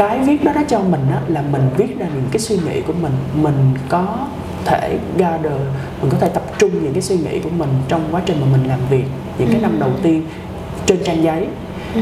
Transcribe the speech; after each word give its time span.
cái 0.00 0.18
viết 0.18 0.44
đó 0.44 0.52
nó 0.54 0.62
cho 0.68 0.80
mình 0.80 1.00
á, 1.12 1.20
là 1.28 1.42
mình 1.52 1.62
viết 1.76 1.98
ra 1.98 2.06
những 2.14 2.28
cái 2.30 2.40
suy 2.40 2.56
nghĩ 2.56 2.80
của 2.80 2.92
mình. 3.02 3.12
Mình 3.34 3.74
có 3.88 4.06
thể 4.64 4.98
gather 5.16 5.52
mình 6.00 6.10
có 6.10 6.18
thể 6.20 6.28
tập 6.28 6.42
trung 6.58 6.70
những 6.82 6.92
cái 6.92 7.02
suy 7.02 7.16
nghĩ 7.16 7.38
của 7.38 7.50
mình 7.58 7.68
trong 7.88 8.00
quá 8.10 8.22
trình 8.26 8.36
mà 8.40 8.46
mình 8.52 8.68
làm 8.68 8.78
việc 8.90 9.04
những 9.38 9.48
cái 9.52 9.60
năm 9.60 9.76
đầu 9.80 9.90
tiên 10.02 10.22
trên 10.86 10.98
trang 11.04 11.22
giấy. 11.22 11.46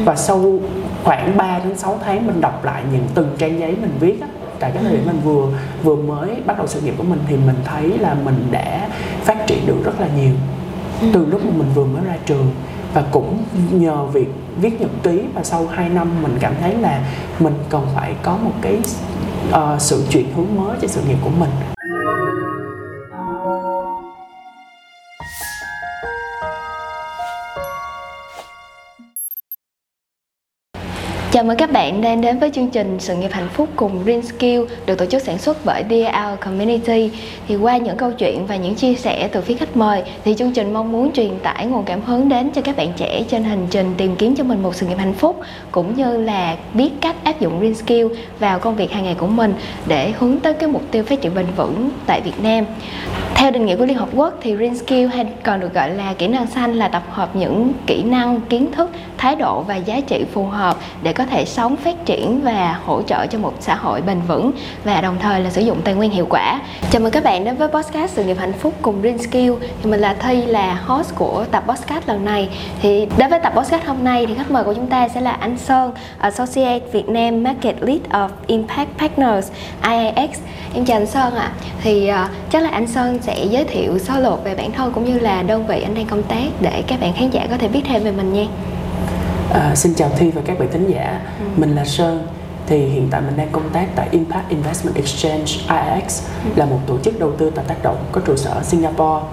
Và 0.05 0.15
sau 0.15 0.59
khoảng 1.03 1.37
3 1.37 1.59
đến 1.59 1.77
6 1.77 1.99
tháng 2.05 2.27
mình 2.27 2.41
đọc 2.41 2.65
lại 2.65 2.83
những 2.93 3.03
từng 3.13 3.35
trang 3.37 3.59
giấy 3.59 3.75
mình 3.81 3.97
viết 3.99 4.21
á 4.21 4.27
tại 4.59 4.71
cái 4.73 4.83
thời 4.83 4.91
điểm 4.91 5.05
mình 5.05 5.19
vừa 5.23 5.47
vừa 5.83 5.95
mới 5.95 6.29
bắt 6.45 6.57
đầu 6.57 6.67
sự 6.67 6.81
nghiệp 6.81 6.93
của 6.97 7.03
mình 7.03 7.19
thì 7.27 7.35
mình 7.35 7.55
thấy 7.65 7.97
là 7.99 8.15
mình 8.25 8.47
đã 8.51 8.89
phát 9.21 9.47
triển 9.47 9.65
được 9.65 9.77
rất 9.83 10.01
là 10.01 10.07
nhiều 10.17 10.33
từ 11.13 11.25
lúc 11.25 11.45
mà 11.45 11.51
mình 11.57 11.67
vừa 11.75 11.85
mới 11.85 12.05
ra 12.05 12.15
trường. 12.25 12.51
Và 12.93 13.03
cũng 13.11 13.37
nhờ 13.71 14.05
việc 14.05 14.27
viết 14.61 14.81
nhật 14.81 14.91
ký 15.03 15.21
và 15.33 15.43
sau 15.43 15.67
2 15.67 15.89
năm 15.89 16.23
mình 16.23 16.37
cảm 16.39 16.53
thấy 16.61 16.75
là 16.75 17.01
mình 17.39 17.53
cần 17.69 17.87
phải 17.95 18.13
có 18.23 18.37
một 18.37 18.53
cái 18.61 18.77
uh, 19.49 19.81
sự 19.81 20.03
chuyển 20.09 20.33
hướng 20.35 20.55
mới 20.55 20.77
cho 20.81 20.87
sự 20.87 21.01
nghiệp 21.07 21.17
của 21.23 21.29
mình. 21.29 21.49
Cảm 31.49 31.53
ơn 31.53 31.57
các 31.57 31.71
bạn 31.71 32.01
đang 32.01 32.21
đến 32.21 32.39
với 32.39 32.51
chương 32.53 32.69
trình 32.69 32.99
Sự 32.99 33.15
nghiệp 33.15 33.31
hạnh 33.31 33.49
phúc 33.53 33.69
cùng 33.75 34.03
Green 34.03 34.21
Skill 34.21 34.61
được 34.85 34.97
tổ 34.97 35.05
chức 35.05 35.21
sản 35.21 35.37
xuất 35.37 35.65
bởi 35.65 35.83
DL 35.89 36.35
Community. 36.39 37.11
Thì 37.47 37.55
qua 37.55 37.77
những 37.77 37.97
câu 37.97 38.11
chuyện 38.11 38.45
và 38.45 38.55
những 38.55 38.75
chia 38.75 38.93
sẻ 38.93 39.29
từ 39.31 39.41
phía 39.41 39.55
khách 39.55 39.77
mời, 39.77 40.03
thì 40.25 40.35
chương 40.35 40.51
trình 40.51 40.73
mong 40.73 40.91
muốn 40.91 41.11
truyền 41.11 41.39
tải 41.43 41.65
nguồn 41.65 41.83
cảm 41.83 42.01
hứng 42.01 42.29
đến 42.29 42.49
cho 42.49 42.61
các 42.61 42.77
bạn 42.77 42.91
trẻ 42.97 43.23
trên 43.29 43.43
hành 43.43 43.67
trình 43.69 43.93
tìm 43.97 44.15
kiếm 44.15 44.35
cho 44.35 44.43
mình 44.43 44.63
một 44.63 44.75
sự 44.75 44.87
nghiệp 44.87 44.97
hạnh 44.97 45.13
phúc, 45.13 45.41
cũng 45.71 45.95
như 45.95 46.17
là 46.17 46.57
biết 46.73 46.89
cách 47.01 47.15
áp 47.23 47.39
dụng 47.39 47.59
Green 47.59 47.75
Skill 47.75 48.07
vào 48.39 48.59
công 48.59 48.75
việc 48.75 48.91
hàng 48.91 49.03
ngày 49.03 49.15
của 49.15 49.27
mình 49.27 49.53
để 49.87 50.13
hướng 50.19 50.39
tới 50.39 50.53
cái 50.53 50.69
mục 50.69 50.83
tiêu 50.91 51.03
phát 51.03 51.21
triển 51.21 51.35
bền 51.35 51.45
vững 51.55 51.89
tại 52.05 52.21
Việt 52.21 52.39
Nam. 52.43 52.65
Theo 53.39 53.51
định 53.51 53.65
nghĩa 53.65 53.75
của 53.75 53.85
Liên 53.85 53.97
Hợp 53.97 54.09
Quốc 54.15 54.33
thì 54.41 54.55
Green 54.55 54.77
Skill 54.77 55.05
hay 55.05 55.25
còn 55.43 55.59
được 55.59 55.73
gọi 55.73 55.89
là 55.89 56.13
kỹ 56.13 56.27
năng 56.27 56.47
xanh 56.47 56.73
là 56.73 56.87
tập 56.87 57.03
hợp 57.09 57.35
những 57.35 57.73
kỹ 57.87 58.03
năng, 58.03 58.41
kiến 58.41 58.71
thức, 58.71 58.89
thái 59.17 59.35
độ 59.35 59.61
và 59.61 59.75
giá 59.75 59.99
trị 60.07 60.25
phù 60.33 60.45
hợp 60.45 60.77
để 61.03 61.13
có 61.13 61.25
thể 61.25 61.45
sống, 61.45 61.75
phát 61.75 62.05
triển 62.05 62.41
và 62.41 62.79
hỗ 62.85 63.01
trợ 63.01 63.27
cho 63.27 63.39
một 63.39 63.53
xã 63.59 63.75
hội 63.75 64.01
bền 64.01 64.21
vững 64.27 64.51
và 64.83 65.01
đồng 65.01 65.17
thời 65.19 65.41
là 65.41 65.49
sử 65.49 65.61
dụng 65.61 65.81
tài 65.81 65.93
nguyên 65.93 66.11
hiệu 66.11 66.27
quả. 66.29 66.61
Chào 66.91 67.01
mừng 67.01 67.11
các 67.11 67.23
bạn 67.23 67.43
đến 67.43 67.55
với 67.55 67.67
podcast 67.67 68.13
sự 68.13 68.23
nghiệp 68.23 68.37
hạnh 68.39 68.53
phúc 68.53 68.73
cùng 68.81 69.01
Green 69.01 69.17
Skill. 69.17 69.53
Thì 69.83 69.89
mình 69.89 69.99
là 69.99 70.13
Thi 70.13 70.45
là 70.45 70.73
host 70.85 71.15
của 71.15 71.45
tập 71.51 71.63
podcast 71.67 72.07
lần 72.07 72.25
này. 72.25 72.49
Thì 72.81 73.07
đến 73.17 73.29
với 73.29 73.39
tập 73.39 73.53
podcast 73.55 73.85
hôm 73.85 74.03
nay 74.03 74.25
thì 74.25 74.33
khách 74.35 74.51
mời 74.51 74.63
của 74.63 74.73
chúng 74.73 74.87
ta 74.87 75.07
sẽ 75.07 75.21
là 75.21 75.31
anh 75.31 75.57
Sơn, 75.57 75.91
Associate 76.19 76.79
Việt 76.91 77.09
Nam 77.09 77.43
Market 77.43 77.75
Lead 77.81 78.01
of 78.09 78.29
Impact 78.47 78.89
Partners 78.97 79.51
IAX. 79.83 80.29
Em 80.75 80.85
chào 80.85 80.97
anh 80.97 81.05
Sơn 81.05 81.35
ạ. 81.35 81.41
À. 81.41 81.53
Thì 81.81 82.11
uh, 82.11 82.51
chắc 82.51 82.63
là 82.63 82.69
anh 82.69 82.87
Sơn 82.87 83.19
sẽ 83.21 83.28
giới 83.35 83.63
thiệu 83.63 83.99
sơ 83.99 84.19
lược 84.19 84.43
về 84.43 84.55
bản 84.55 84.71
thân 84.71 84.91
cũng 84.93 85.05
như 85.05 85.19
là 85.19 85.43
đơn 85.43 85.67
vị 85.67 85.81
anh 85.81 85.93
đang 85.93 86.05
công 86.05 86.23
tác 86.23 86.47
để 86.59 86.83
các 86.87 86.99
bạn 86.99 87.13
khán 87.13 87.29
giả 87.29 87.47
có 87.49 87.57
thể 87.57 87.67
biết 87.67 87.81
thêm 87.87 88.03
về 88.03 88.11
mình 88.11 88.33
nha. 88.33 88.45
À, 89.53 89.75
xin 89.75 89.93
chào 89.93 90.09
Thi 90.17 90.31
và 90.31 90.41
các 90.45 90.59
bạn 90.59 90.69
thính 90.71 90.87
giả. 90.87 91.21
Ừ. 91.39 91.45
Mình 91.57 91.75
là 91.75 91.85
Sơn. 91.85 92.27
Thì 92.67 92.85
hiện 92.85 93.07
tại 93.11 93.21
mình 93.21 93.37
đang 93.37 93.49
công 93.51 93.69
tác 93.73 93.87
tại 93.95 94.07
Impact 94.11 94.49
Investment 94.49 94.95
Exchange 94.95 95.45
IX 95.45 96.21
ừ. 96.43 96.49
là 96.55 96.65
một 96.65 96.79
tổ 96.87 96.97
chức 96.97 97.19
đầu 97.19 97.31
tư 97.37 97.49
tạo 97.49 97.65
tác 97.67 97.83
động 97.83 97.97
có 98.11 98.21
trụ 98.25 98.35
sở 98.35 98.63
Singapore. 98.63 99.25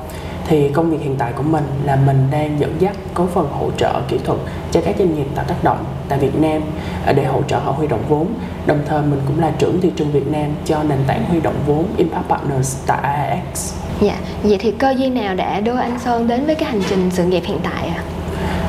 Thì 0.48 0.68
công 0.68 0.90
việc 0.90 1.00
hiện 1.00 1.16
tại 1.18 1.32
của 1.36 1.42
mình 1.42 1.64
là 1.84 1.96
mình 1.96 2.28
đang 2.30 2.60
dẫn 2.60 2.76
dắt 2.78 2.96
có 3.14 3.26
phần 3.34 3.48
hỗ 3.52 3.70
trợ 3.76 4.00
kỹ 4.08 4.18
thuật 4.24 4.38
cho 4.72 4.80
các 4.84 4.96
doanh 4.98 5.14
nghiệp 5.14 5.26
tạo 5.34 5.44
tác 5.48 5.64
động 5.64 5.84
tại 6.08 6.18
Việt 6.18 6.40
Nam 6.40 6.62
à, 7.06 7.12
để 7.12 7.24
hỗ 7.24 7.42
trợ 7.42 7.58
họ 7.58 7.72
huy 7.72 7.86
động 7.86 8.02
vốn. 8.08 8.26
Đồng 8.66 8.78
thời 8.88 9.02
mình 9.02 9.20
cũng 9.26 9.40
là 9.40 9.52
trưởng 9.58 9.80
thị 9.80 9.92
trường 9.96 10.12
Việt 10.12 10.26
Nam 10.26 10.50
cho 10.64 10.82
nền 10.82 10.98
tảng 11.06 11.24
huy 11.28 11.40
động 11.40 11.54
vốn 11.66 11.84
Impact 11.96 12.28
Partners 12.28 12.76
tại 12.86 13.30
IX. 13.30 13.85
Dạ, 14.00 14.18
vậy 14.42 14.58
thì 14.60 14.70
cơ 14.70 14.94
duyên 14.98 15.14
nào 15.14 15.34
đã 15.34 15.60
đưa 15.60 15.76
anh 15.76 15.98
Sơn 15.98 16.28
đến 16.28 16.46
với 16.46 16.54
cái 16.54 16.70
hành 16.70 16.82
trình 16.88 17.10
sự 17.10 17.24
nghiệp 17.24 17.42
hiện 17.46 17.58
tại 17.62 17.88
ạ? 17.88 17.94
À? 17.96 18.16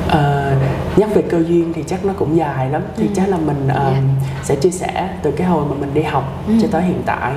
À, 0.08 0.52
nhắc 0.96 1.14
về 1.14 1.22
cơ 1.22 1.42
duyên 1.42 1.72
thì 1.72 1.82
chắc 1.86 2.04
nó 2.04 2.12
cũng 2.12 2.36
dài 2.36 2.70
lắm 2.70 2.82
thì 2.96 3.06
ừ. 3.06 3.12
chắc 3.16 3.28
là 3.28 3.36
mình 3.36 3.68
um, 3.68 3.92
yeah. 3.92 4.02
sẽ 4.42 4.56
chia 4.56 4.70
sẻ 4.70 5.08
từ 5.22 5.30
cái 5.30 5.46
hồi 5.46 5.64
mà 5.70 5.76
mình 5.80 5.94
đi 5.94 6.02
học 6.02 6.44
ừ. 6.48 6.54
cho 6.62 6.68
tới 6.70 6.82
hiện 6.82 7.02
tại 7.06 7.32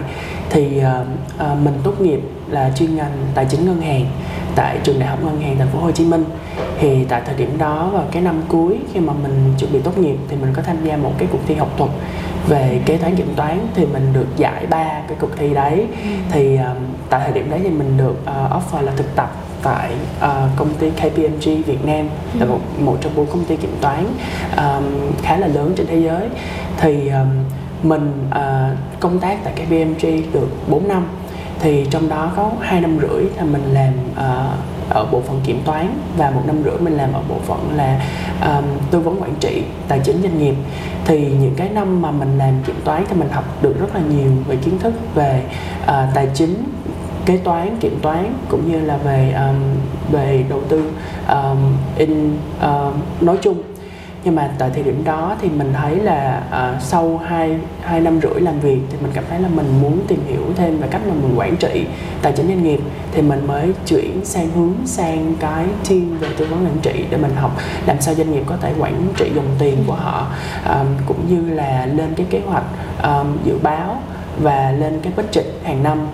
thì 0.49 0.81
uh, 1.01 1.07
uh, 1.51 1.57
mình 1.63 1.73
tốt 1.83 2.01
nghiệp 2.01 2.21
là 2.49 2.71
chuyên 2.75 2.95
ngành 2.95 3.11
tài 3.35 3.45
chính 3.49 3.65
ngân 3.65 3.81
hàng 3.81 4.05
tại 4.55 4.77
trường 4.83 4.99
đại 4.99 5.09
học 5.09 5.23
ngân 5.23 5.41
hàng 5.41 5.57
thành 5.57 5.67
phố 5.67 5.79
Hồ 5.79 5.91
Chí 5.91 6.05
Minh 6.05 6.25
thì 6.79 7.05
tại 7.09 7.21
thời 7.25 7.35
điểm 7.35 7.57
đó 7.57 7.89
vào 7.93 8.03
cái 8.11 8.21
năm 8.21 8.41
cuối 8.47 8.77
khi 8.93 8.99
mà 8.99 9.13
mình 9.13 9.53
chuẩn 9.57 9.73
bị 9.73 9.79
tốt 9.79 9.97
nghiệp 9.97 10.15
thì 10.29 10.35
mình 10.35 10.53
có 10.53 10.61
tham 10.61 10.77
gia 10.83 10.97
một 10.97 11.11
cái 11.17 11.27
cuộc 11.31 11.39
thi 11.47 11.55
học 11.55 11.69
thuật 11.77 11.89
về 12.47 12.81
kế 12.85 12.97
toán 12.97 13.15
kiểm 13.15 13.33
toán 13.35 13.67
thì 13.75 13.85
mình 13.85 14.13
được 14.13 14.27
giải 14.37 14.65
ba 14.69 15.01
cái 15.07 15.17
cuộc 15.19 15.29
thi 15.37 15.53
đấy. 15.53 15.87
Thì 16.31 16.57
um, 16.57 16.77
tại 17.09 17.21
thời 17.23 17.33
điểm 17.33 17.49
đấy 17.49 17.59
thì 17.63 17.69
mình 17.69 17.97
được 17.97 18.15
uh, 18.23 18.51
offer 18.51 18.81
là 18.81 18.91
thực 18.95 19.15
tập 19.15 19.31
tại 19.63 19.91
uh, 20.17 20.25
công 20.55 20.73
ty 20.73 20.89
KPMG 20.89 21.61
Việt 21.65 21.85
Nam. 21.85 22.09
Ừ. 22.33 22.39
là 22.39 22.45
một 22.45 22.59
một 22.79 22.97
trong 23.01 23.11
bốn 23.15 23.25
công 23.25 23.45
ty 23.45 23.55
kiểm 23.55 23.75
toán 23.81 24.05
um, 24.57 24.83
khá 25.21 25.37
là 25.37 25.47
lớn 25.47 25.73
trên 25.77 25.87
thế 25.87 25.99
giới. 25.99 26.29
Thì 26.77 27.09
um, 27.09 27.27
mình 27.83 28.29
uh, 28.29 28.99
công 28.99 29.19
tác 29.19 29.37
tại 29.43 29.53
KPMG 29.53 30.33
được 30.33 30.47
4 30.67 30.87
năm 30.87 31.07
thì 31.61 31.85
trong 31.89 32.09
đó 32.09 32.31
có 32.35 32.51
hai 32.59 32.81
năm 32.81 32.97
rưỡi 33.01 33.23
là 33.37 33.43
mình 33.43 33.63
làm 33.73 33.93
uh, 34.11 34.93
ở 34.93 35.05
bộ 35.11 35.21
phận 35.21 35.41
kiểm 35.43 35.61
toán 35.65 35.87
và 36.17 36.29
một 36.29 36.41
năm 36.47 36.63
rưỡi 36.63 36.77
mình 36.79 36.93
làm 36.93 37.13
ở 37.13 37.21
bộ 37.29 37.35
phận 37.43 37.69
là 37.75 38.01
um, 38.45 38.63
tư 38.91 38.99
vấn 38.99 39.21
quản 39.21 39.35
trị 39.39 39.63
tài 39.87 39.99
chính 39.99 40.21
doanh 40.21 40.39
nghiệp. 40.39 40.55
Thì 41.05 41.31
những 41.41 41.53
cái 41.57 41.69
năm 41.69 42.01
mà 42.01 42.11
mình 42.11 42.37
làm 42.37 42.53
kiểm 42.65 42.75
toán 42.83 43.03
thì 43.09 43.15
mình 43.15 43.29
học 43.31 43.43
được 43.61 43.79
rất 43.79 43.95
là 43.95 44.01
nhiều 44.01 44.31
về 44.47 44.55
kiến 44.55 44.79
thức 44.79 44.93
về 45.15 45.43
uh, 45.83 45.89
tài 46.13 46.27
chính 46.33 46.63
kế 47.25 47.37
toán 47.37 47.77
kiểm 47.79 47.99
toán 48.01 48.33
cũng 48.49 48.71
như 48.71 48.79
là 48.79 48.97
về 48.97 49.33
um, 49.33 49.55
về 50.11 50.43
đầu 50.49 50.61
tư 50.69 50.91
um, 51.29 51.57
in 51.97 52.37
uh, 52.57 53.21
nói 53.21 53.37
chung 53.41 53.70
nhưng 54.23 54.35
mà 54.35 54.49
tại 54.57 54.69
thời 54.73 54.83
điểm 54.83 55.03
đó 55.03 55.35
thì 55.41 55.49
mình 55.49 55.73
thấy 55.73 55.95
là 55.95 56.43
uh, 56.47 56.81
sau 56.81 57.17
hai 57.17 57.57
hai 57.81 58.01
năm 58.01 58.19
rưỡi 58.21 58.41
làm 58.41 58.59
việc 58.59 58.79
thì 58.91 58.97
mình 59.01 59.11
cảm 59.13 59.23
thấy 59.29 59.39
là 59.39 59.47
mình 59.47 59.81
muốn 59.81 59.99
tìm 60.07 60.19
hiểu 60.27 60.41
thêm 60.55 60.77
về 60.77 60.87
cách 60.91 61.01
mà 61.07 61.13
mình 61.13 61.39
quản 61.39 61.55
trị 61.57 61.85
tài 62.21 62.31
chính 62.31 62.47
doanh 62.47 62.63
nghiệp 62.63 62.79
thì 63.11 63.21
mình 63.21 63.47
mới 63.47 63.73
chuyển 63.85 64.25
sang 64.25 64.49
hướng 64.51 64.73
sang 64.85 65.35
cái 65.39 65.65
team 65.89 66.17
về 66.17 66.27
tư 66.37 66.45
vấn 66.45 66.65
quản 66.65 66.79
trị 66.81 67.05
để 67.09 67.17
mình 67.17 67.35
học 67.35 67.51
làm 67.85 68.01
sao 68.01 68.13
doanh 68.13 68.31
nghiệp 68.31 68.43
có 68.45 68.57
thể 68.61 68.73
quản 68.79 69.07
trị 69.17 69.31
dòng 69.35 69.55
tiền 69.59 69.83
của 69.87 69.95
họ. 69.95 70.27
Um, 70.69 70.87
cũng 71.05 71.27
như 71.29 71.53
là 71.53 71.85
lên 71.85 72.13
cái 72.15 72.25
kế 72.29 72.41
hoạch 72.45 72.65
um, 73.03 73.37
dự 73.43 73.57
báo 73.63 74.01
và 74.41 74.71
lên 74.71 74.99
cái 75.03 75.13
budget 75.15 75.45
hàng 75.63 75.83
năm 75.83 76.07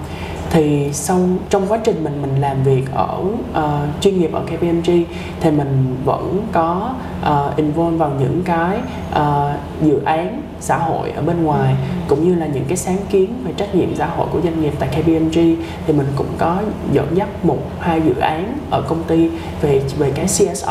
thì 0.50 0.90
sau 0.94 1.20
trong 1.50 1.68
quá 1.68 1.80
trình 1.84 2.04
mình 2.04 2.22
mình 2.22 2.42
làm 2.42 2.64
việc 2.64 2.84
ở 2.94 3.18
uh, 3.52 4.02
chuyên 4.02 4.20
nghiệp 4.20 4.34
ở 4.34 4.42
KPMG 4.42 5.04
thì 5.40 5.52
mình 5.52 5.96
vẫn 6.06 6.48
có 6.52 6.94
uh, 7.22 7.56
involve 7.56 7.98
vào 7.98 8.12
những 8.20 8.42
cái 8.46 8.78
uh, 9.12 9.22
dự 9.82 10.02
án 10.06 10.42
xã 10.60 10.78
hội 10.78 11.12
ở 11.12 11.22
bên 11.22 11.44
ngoài 11.44 11.76
cũng 12.08 12.30
như 12.30 12.36
là 12.36 12.46
những 12.46 12.66
cái 12.68 12.78
sáng 12.78 12.98
kiến 13.10 13.34
về 13.44 13.52
trách 13.58 13.76
nhiệm 13.76 13.96
xã 13.96 14.06
hội 14.06 14.28
của 14.32 14.42
doanh 14.44 14.62
nghiệp 14.62 14.74
tại 14.80 14.90
KPMG 14.90 15.56
thì 15.88 15.94
mình 15.94 16.08
cũng 16.16 16.28
có 16.38 16.62
dẫn 16.92 17.18
dắt 17.18 17.46
một 17.46 17.60
hai 17.80 18.02
dự 18.02 18.16
án 18.16 18.58
ở 18.70 18.82
công 18.82 19.04
ty 19.04 19.30
về 19.62 19.82
về 19.98 20.12
cái 20.16 20.26
CSR 20.26 20.70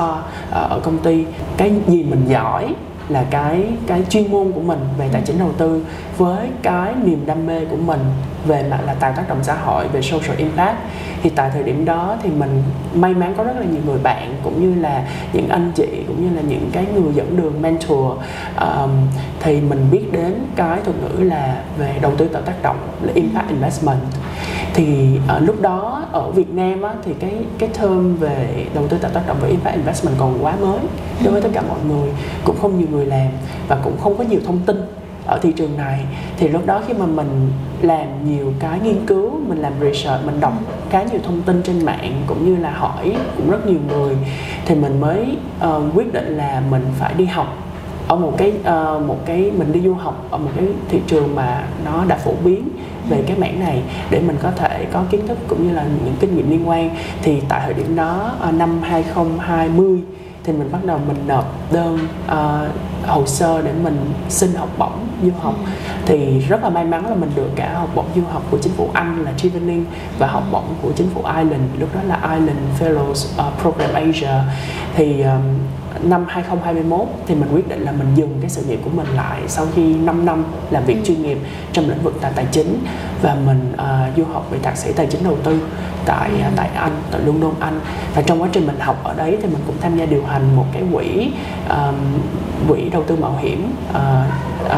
ở 0.51 0.81
công 0.83 0.99
ty. 0.99 1.25
Cái 1.57 1.73
gì 1.87 2.03
mình 2.03 2.25
giỏi 2.29 2.75
là 3.09 3.25
cái 3.31 3.65
cái 3.87 4.03
chuyên 4.11 4.31
môn 4.31 4.53
của 4.53 4.61
mình 4.61 4.79
về 4.99 5.09
tài 5.13 5.23
chính 5.27 5.39
đầu 5.39 5.53
tư 5.59 5.85
với 6.17 6.49
cái 6.63 6.95
niềm 7.05 7.27
đam 7.27 7.47
mê 7.47 7.65
của 7.65 7.77
mình 7.77 8.01
về 8.47 8.63
mặt 8.71 8.81
là 8.87 8.95
tạo 8.95 9.13
tác 9.17 9.29
động 9.29 9.39
xã 9.43 9.55
hội, 9.55 9.89
về 9.89 10.03
social 10.03 10.37
impact 10.37 10.77
thì 11.23 11.31
tại 11.31 11.51
thời 11.53 11.63
điểm 11.63 11.85
đó 11.85 12.17
thì 12.23 12.31
mình 12.31 12.63
may 12.95 13.15
mắn 13.15 13.35
có 13.37 13.45
rất 13.45 13.57
là 13.57 13.65
nhiều 13.65 13.81
người 13.87 13.99
bạn 13.99 14.35
cũng 14.45 14.61
như 14.61 14.83
là 14.83 15.09
những 15.33 15.49
anh 15.49 15.73
chị 15.75 15.89
cũng 16.07 16.23
như 16.23 16.37
là 16.37 16.43
những 16.49 16.71
cái 16.73 16.87
người 16.95 17.15
dẫn 17.15 17.37
đường 17.37 17.63
mentor. 17.63 18.13
Um, 18.61 18.91
thì 19.41 19.61
mình 19.61 19.87
biết 19.91 20.13
đến 20.13 20.35
cái 20.57 20.79
thuật 20.85 20.97
ngữ 21.03 21.25
là 21.25 21.63
về 21.79 21.99
đầu 22.01 22.13
tư 22.17 22.29
tạo 22.29 22.43
tác 22.43 22.63
động 22.63 22.77
là 23.03 23.13
impact 23.15 23.49
investment. 23.49 23.99
Thì 24.75 25.19
ở 25.29 25.41
lúc 25.41 25.61
đó 25.61 26.05
ở 26.13 26.31
Việt 26.31 26.55
Nam 26.55 26.83
á, 26.83 26.95
thì 27.05 27.13
cái 27.21 27.35
cái 27.59 27.69
term 27.69 28.17
về 28.17 28.67
đầu 28.75 28.89
tư 28.89 28.99
tạo 28.99 29.11
tác 29.11 29.27
động 29.27 29.37
về 29.41 29.49
impact 29.49 29.77
investment 29.77 30.17
còn 30.19 30.45
quá 30.45 30.55
mới 30.61 30.79
đối 31.25 31.33
với 31.33 31.43
tất 31.43 31.51
cả 31.53 31.63
mọi 31.69 31.79
người. 31.89 32.11
Cũng 32.45 32.57
không 32.61 32.79
nhiều 32.79 32.89
người 32.91 33.07
làm 33.07 33.29
và 33.69 33.77
cũng 33.85 33.97
không 34.03 34.19
có 34.19 34.25
nhiều 34.25 34.41
thông 34.47 34.59
tin 34.59 34.77
ở 35.27 35.39
thị 35.43 35.53
trường 35.53 35.77
này. 35.77 36.01
Thì 36.39 36.49
lúc 36.49 36.67
đó 36.67 36.83
khi 36.87 36.95
mà 36.95 37.07
mình 37.07 37.53
làm 37.83 38.07
nhiều 38.31 38.53
cái 38.59 38.81
nghiên 38.81 39.07
cứu 39.07 39.41
mình 39.49 39.59
làm 39.59 39.73
research 39.81 40.27
mình 40.27 40.41
đọc 40.41 40.53
khá 40.91 41.03
nhiều 41.03 41.21
thông 41.25 41.43
tin 41.43 41.63
trên 41.63 41.85
mạng 41.85 42.23
cũng 42.27 42.47
như 42.47 42.57
là 42.63 42.71
hỏi 42.71 43.17
cũng 43.37 43.51
rất 43.51 43.67
nhiều 43.67 43.79
người. 43.89 44.17
Thì 44.67 44.75
mình 44.75 45.01
mới 45.01 45.37
uh, 45.67 45.83
quyết 45.95 46.13
định 46.13 46.37
là 46.37 46.63
mình 46.71 46.87
phải 46.99 47.15
đi 47.15 47.25
học 47.25 47.63
ở 48.09 48.17
một 48.17 48.35
cái 48.37 48.53
uh, 48.61 49.03
một 49.07 49.27
cái 49.27 49.51
mình 49.59 49.73
đi 49.73 49.81
du 49.81 49.95
học 49.95 50.27
ở 50.31 50.39
một 50.39 50.51
cái 50.57 50.65
thị 50.89 51.01
trường 51.07 51.35
mà 51.35 51.65
nó 51.85 52.05
đã 52.09 52.17
phổ 52.17 52.33
biến 52.45 52.69
về 53.09 53.23
cái 53.27 53.37
mảng 53.39 53.61
này 53.61 53.83
để 54.11 54.21
mình 54.21 54.37
có 54.43 54.51
thể 54.51 54.87
có 54.93 55.03
kiến 55.11 55.27
thức 55.29 55.39
cũng 55.49 55.69
như 55.69 55.75
là 55.75 55.85
những 56.05 56.15
kinh 56.21 56.37
nghiệm 56.37 56.51
liên 56.51 56.69
quan. 56.69 56.91
Thì 57.23 57.41
tại 57.49 57.61
thời 57.65 57.75
điểm 57.75 57.97
đó 57.97 58.33
uh, 58.49 58.55
năm 58.55 58.83
2020 58.83 60.03
thì 60.47 60.53
mình 60.53 60.73
bắt 60.73 60.85
đầu 60.85 61.01
mình 61.09 61.17
nộp 61.27 61.73
đơn 61.73 61.99
uh, 62.27 63.09
hồ 63.09 63.27
sơ 63.27 63.63
để 63.63 63.73
mình 63.83 64.13
xin 64.29 64.55
học 64.55 64.69
bổng 64.79 65.09
du 65.23 65.31
học. 65.41 65.55
Thì 66.07 66.39
rất 66.39 66.63
là 66.63 66.71
may 66.71 66.85
mắn 66.85 67.07
là 67.09 67.15
mình 67.15 67.31
được 67.35 67.51
cả 67.57 67.75
học 67.75 67.89
bổng 67.95 68.07
du 68.17 68.23
học 68.33 68.43
của 68.51 68.59
chính 68.59 68.73
phủ 68.73 68.91
Anh 68.93 69.25
là 69.25 69.33
Chevening 69.37 69.85
và 70.19 70.27
học 70.27 70.45
bổng 70.53 70.75
của 70.83 70.93
chính 70.97 71.07
phủ 71.15 71.23
Ireland 71.25 71.63
lúc 71.79 71.95
đó 71.95 72.01
là 72.09 72.37
Ireland 72.37 72.59
Fellows 72.81 73.49
uh, 73.49 73.61
Program 73.63 73.95
Asia. 73.95 74.41
Thì 74.97 75.23
um, 75.23 75.43
năm 76.03 76.25
2021 76.29 77.09
thì 77.27 77.35
mình 77.35 77.49
quyết 77.55 77.69
định 77.69 77.81
là 77.81 77.93
mình 77.93 78.15
dừng 78.15 78.39
cái 78.41 78.51
sự 78.51 78.63
nghiệp 78.63 78.81
của 78.85 78.91
mình 78.91 79.07
lại 79.17 79.41
sau 79.49 79.67
khi 79.75 79.95
5 79.95 80.25
năm 80.25 80.45
làm 80.71 80.85
việc 80.85 80.95
ừ. 80.95 81.01
chuyên 81.07 81.23
nghiệp 81.23 81.39
trong 81.73 81.89
lĩnh 81.89 82.03
vực 82.03 82.15
tài 82.21 82.33
tài 82.37 82.47
chính 82.53 82.85
và 83.23 83.37
mình 83.47 83.73
uh, 83.73 84.17
du 84.17 84.25
học 84.33 84.47
về 84.51 84.59
thạc 84.63 84.77
sĩ 84.77 84.93
tài 84.93 85.07
chính 85.07 85.25
đầu 85.25 85.37
tư 85.45 85.61
tại 86.07 86.31
uh, 86.49 86.57
tại 86.57 86.71
Anh 86.75 86.93
tại 87.11 87.21
London 87.21 87.53
Anh. 87.61 87.81
Và 88.15 88.23
trong 88.23 88.43
quá 88.43 88.49
trình 88.53 88.67
mình 88.67 88.81
học 88.81 88.97
ở 89.05 89.15
đấy 89.15 89.39
thì 89.43 89.49
mình 89.49 89.63
cũng 89.67 89.77
tham 89.81 89.97
gia 89.97 90.07
điều 90.07 90.25
hành 90.25 90.57
một 90.57 90.65
cái 90.73 90.83
quỹ 90.93 91.31
um, 91.69 91.95
quỹ 92.69 92.89
đầu 92.89 93.03
tư 93.07 93.17
mạo 93.17 93.37
hiểm 93.41 93.73
uh, 93.91 93.97
uh, 94.67 94.73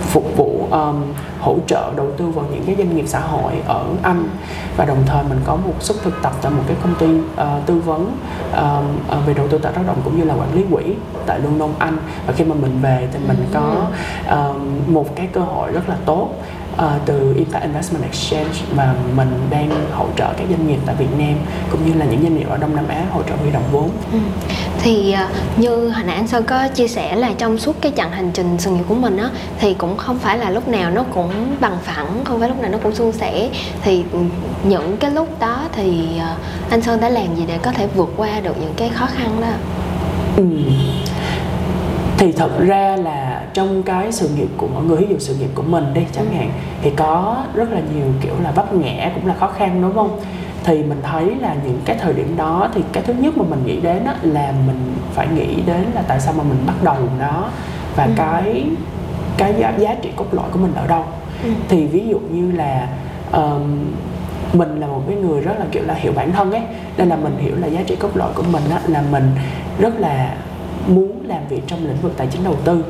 phục 0.00 0.36
vụ 0.36 0.68
um, 0.70 1.02
hỗ 1.40 1.56
trợ 1.66 1.92
đầu 1.96 2.06
tư 2.16 2.26
vào 2.26 2.44
những 2.52 2.62
cái 2.66 2.74
doanh 2.78 2.96
nghiệp 2.96 3.04
xã 3.06 3.20
hội 3.20 3.52
ở 3.66 3.84
Anh. 4.02 4.28
Và 4.76 4.84
đồng 4.84 5.02
thời 5.06 5.24
mình 5.24 5.40
có 5.44 5.56
một 5.56 5.74
suất 5.80 5.96
thực 6.02 6.22
tập 6.22 6.32
tại 6.42 6.52
một 6.52 6.62
cái 6.66 6.76
công 6.82 6.94
ty 6.94 7.06
uh, 7.06 7.66
tư 7.66 7.74
vấn 7.74 8.16
uh, 8.52 9.26
về 9.26 9.34
đầu 9.34 9.48
tư 9.48 9.58
tại 9.58 9.72
tác 9.72 9.86
động 9.86 9.96
cũng 10.04 10.18
như 10.18 10.24
là 10.24 10.34
quản 10.34 10.54
lý 10.54 10.64
quỹ 10.70 10.94
tại 11.26 11.40
London 11.40 11.70
Anh. 11.78 11.96
Và 12.26 12.32
khi 12.32 12.44
mà 12.44 12.54
mình 12.54 12.78
về 12.82 13.08
thì 13.12 13.18
mình 13.28 13.46
có 13.54 13.86
uh, 14.26 14.88
một 14.88 15.16
cái 15.16 15.26
cơ 15.32 15.40
hội 15.40 15.72
rất 15.72 15.88
là 15.88 15.96
tốt 16.06 16.28
uh, 16.74 17.06
từ 17.06 17.34
Impact 17.36 17.62
Investment 17.64 18.02
Exchange 18.02 18.58
và 18.76 18.94
mình 19.16 19.28
đang 19.50 19.70
hỗ 19.92 20.06
trợ 20.16 20.32
các 20.36 20.44
doanh 20.50 20.68
nghiệp 20.68 20.78
tại 20.86 20.94
Việt 20.98 21.18
Nam 21.18 21.34
cũng 21.70 21.86
như 21.86 21.98
là 21.98 22.04
những 22.04 22.22
doanh 22.22 22.36
nghiệp 22.38 22.48
ở 22.48 22.56
Đông 22.56 22.76
Nam 22.76 22.88
Á 22.88 23.02
hỗ 23.10 23.22
trợ 23.22 23.34
huy 23.36 23.50
động 23.50 23.64
vốn. 23.72 23.90
Ừ. 24.12 24.18
Thì 24.82 25.14
uh, 25.24 25.58
như 25.60 25.88
hồi 25.88 26.04
nãy 26.04 26.16
anh 26.16 26.28
Sơn 26.28 26.44
có 26.44 26.68
chia 26.68 26.88
sẻ 26.88 27.16
là 27.16 27.32
trong 27.38 27.58
suốt 27.58 27.76
cái 27.80 27.92
chặng 27.96 28.12
hành 28.12 28.30
trình 28.34 28.56
sự 28.58 28.70
nghiệp 28.70 28.84
của 28.88 28.94
mình 28.94 29.16
á 29.16 29.30
thì 29.58 29.74
cũng 29.74 29.96
không 29.96 30.18
phải 30.18 30.38
là 30.38 30.50
lúc 30.50 30.68
nào 30.68 30.90
nó 30.90 31.04
cũng 31.14 31.56
bằng 31.60 31.78
phẳng, 31.82 32.24
không 32.24 32.40
phải 32.40 32.48
lúc 32.48 32.60
nào 32.60 32.70
nó 32.70 32.78
cũng 32.82 32.94
suôn 32.94 33.12
sẻ. 33.12 33.50
Thì 33.82 34.04
những 34.64 34.96
cái 34.96 35.10
lúc 35.10 35.40
đó 35.40 35.68
thì 35.72 36.06
uh, 36.16 36.70
anh 36.70 36.82
Sơn 36.82 37.00
đã 37.00 37.08
làm 37.08 37.36
gì 37.36 37.44
để 37.48 37.58
có 37.58 37.70
thể 37.70 37.86
vượt 37.86 38.10
qua 38.16 38.40
được 38.40 38.56
những 38.60 38.74
cái 38.76 38.88
khó 38.88 39.06
khăn 39.06 39.40
đó? 39.40 39.48
Ừ. 40.36 40.44
Thì 42.24 42.32
thật 42.32 42.50
ra 42.66 42.96
là 42.96 43.42
trong 43.54 43.82
cái 43.82 44.12
sự 44.12 44.28
nghiệp 44.36 44.48
của 44.56 44.66
mọi 44.74 44.84
người 44.84 44.96
ví 44.96 45.06
dụ 45.10 45.18
sự 45.18 45.34
nghiệp 45.34 45.50
của 45.54 45.62
mình 45.62 45.84
đi 45.94 46.02
chẳng 46.12 46.34
hạn 46.34 46.50
thì 46.82 46.90
có 46.96 47.36
rất 47.54 47.72
là 47.72 47.80
nhiều 47.94 48.06
kiểu 48.22 48.34
là 48.42 48.50
vấp 48.50 48.74
ngã 48.74 49.10
cũng 49.14 49.26
là 49.26 49.34
khó 49.34 49.46
khăn 49.46 49.82
đúng 49.82 49.94
không 49.94 50.20
thì 50.64 50.82
mình 50.82 51.00
thấy 51.02 51.34
là 51.40 51.56
những 51.64 51.80
cái 51.84 51.96
thời 52.00 52.12
điểm 52.12 52.36
đó 52.36 52.68
thì 52.74 52.82
cái 52.92 53.02
thứ 53.06 53.12
nhất 53.12 53.38
mà 53.38 53.44
mình 53.50 53.66
nghĩ 53.66 53.80
đến 53.80 54.04
á, 54.04 54.14
là 54.22 54.52
mình 54.66 54.94
phải 55.12 55.26
nghĩ 55.34 55.62
đến 55.66 55.84
là 55.94 56.02
tại 56.08 56.20
sao 56.20 56.34
mà 56.36 56.42
mình 56.42 56.58
bắt 56.66 56.74
đầu 56.82 56.96
đó 57.20 57.50
và 57.96 58.04
ừ. 58.04 58.10
cái 58.16 58.66
cái 59.36 59.54
giá, 59.58 59.72
giá 59.78 59.94
trị 60.02 60.10
cốt 60.16 60.26
lõi 60.32 60.46
của 60.52 60.58
mình 60.58 60.72
ở 60.74 60.86
đâu 60.86 61.04
ừ. 61.42 61.50
thì 61.68 61.86
ví 61.86 62.06
dụ 62.08 62.18
như 62.18 62.52
là 62.52 62.88
um, 63.32 63.84
mình 64.52 64.80
là 64.80 64.86
một 64.86 65.02
cái 65.06 65.16
người 65.16 65.40
rất 65.40 65.54
là 65.58 65.66
kiểu 65.72 65.82
là 65.86 65.94
hiểu 65.94 66.12
bản 66.16 66.32
thân 66.32 66.52
ấy 66.52 66.62
nên 66.96 67.08
là 67.08 67.16
mình 67.16 67.36
hiểu 67.38 67.56
là 67.56 67.66
giá 67.66 67.80
trị 67.86 67.96
cốt 67.96 68.10
lõi 68.14 68.32
của 68.34 68.44
mình 68.52 68.62
á, 68.70 68.80
là 68.86 69.02
mình 69.10 69.30
rất 69.78 70.00
là 70.00 70.34
muốn 70.86 71.12
làm 71.24 71.48
việc 71.48 71.60
trong 71.66 71.86
lĩnh 71.86 72.00
vực 72.02 72.14
tài 72.16 72.26
chính 72.26 72.44
đầu 72.44 72.56
tư. 72.64 72.84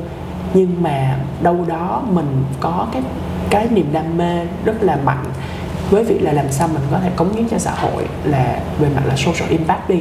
Nhưng 0.53 0.83
mà 0.83 1.17
đâu 1.41 1.65
đó 1.67 2.03
mình 2.11 2.43
có 2.59 2.87
cái 2.93 3.01
cái 3.49 3.67
niềm 3.71 3.85
đam 3.91 4.17
mê 4.17 4.45
rất 4.65 4.83
là 4.83 4.97
mạnh 5.05 5.23
với 5.89 6.03
việc 6.03 6.19
là 6.21 6.33
làm 6.33 6.51
sao 6.51 6.67
mình 6.67 6.83
có 6.91 6.99
thể 6.99 7.09
cống 7.15 7.33
hiến 7.33 7.49
cho 7.49 7.57
xã 7.57 7.71
hội 7.71 8.05
là 8.23 8.59
về 8.79 8.89
mặt 8.95 9.01
là 9.05 9.15
social 9.15 9.49
impact 9.49 9.89
đi. 9.89 9.99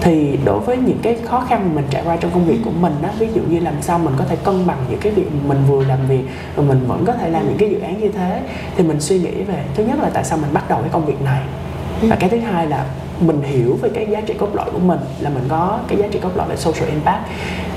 Thì 0.00 0.38
đối 0.44 0.60
với 0.60 0.76
những 0.76 0.98
cái 1.02 1.16
khó 1.24 1.40
khăn 1.48 1.60
mà 1.68 1.74
mình 1.74 1.84
trải 1.90 2.02
qua 2.04 2.16
trong 2.16 2.30
công 2.30 2.44
việc 2.44 2.58
của 2.64 2.70
mình 2.80 2.92
đó 3.02 3.08
ví 3.18 3.28
dụ 3.34 3.42
như 3.48 3.60
làm 3.60 3.74
sao 3.82 3.98
mình 3.98 4.14
có 4.18 4.24
thể 4.24 4.36
cân 4.36 4.66
bằng 4.66 4.78
những 4.90 5.00
cái 5.00 5.12
việc 5.12 5.26
mình 5.48 5.58
vừa 5.68 5.84
làm 5.84 5.98
việc 6.08 6.24
và 6.56 6.62
mình 6.62 6.84
vẫn 6.86 7.04
có 7.06 7.12
thể 7.12 7.30
làm 7.30 7.48
những 7.48 7.58
cái 7.58 7.70
dự 7.70 7.80
án 7.80 8.00
như 8.00 8.08
thế, 8.08 8.42
thì 8.76 8.84
mình 8.84 9.00
suy 9.00 9.18
nghĩ 9.18 9.42
về, 9.42 9.64
thứ 9.74 9.84
nhất 9.84 9.98
là 10.02 10.10
tại 10.14 10.24
sao 10.24 10.38
mình 10.38 10.50
bắt 10.52 10.68
đầu 10.68 10.78
cái 10.80 10.90
công 10.92 11.06
việc 11.06 11.22
này? 11.22 11.42
Và 12.02 12.16
cái 12.16 12.28
thứ 12.30 12.38
hai 12.38 12.66
là 12.66 12.84
mình 13.20 13.42
hiểu 13.42 13.78
về 13.82 13.88
cái 13.94 14.06
giá 14.06 14.20
trị 14.20 14.34
cốt 14.34 14.48
lõi 14.54 14.70
của 14.72 14.78
mình 14.78 14.98
là 15.20 15.30
mình 15.30 15.44
có 15.48 15.78
cái 15.88 15.98
giá 15.98 16.06
trị 16.10 16.18
cốt 16.22 16.30
lõi 16.34 16.48
về 16.48 16.56
social 16.56 16.88
impact. 16.88 17.22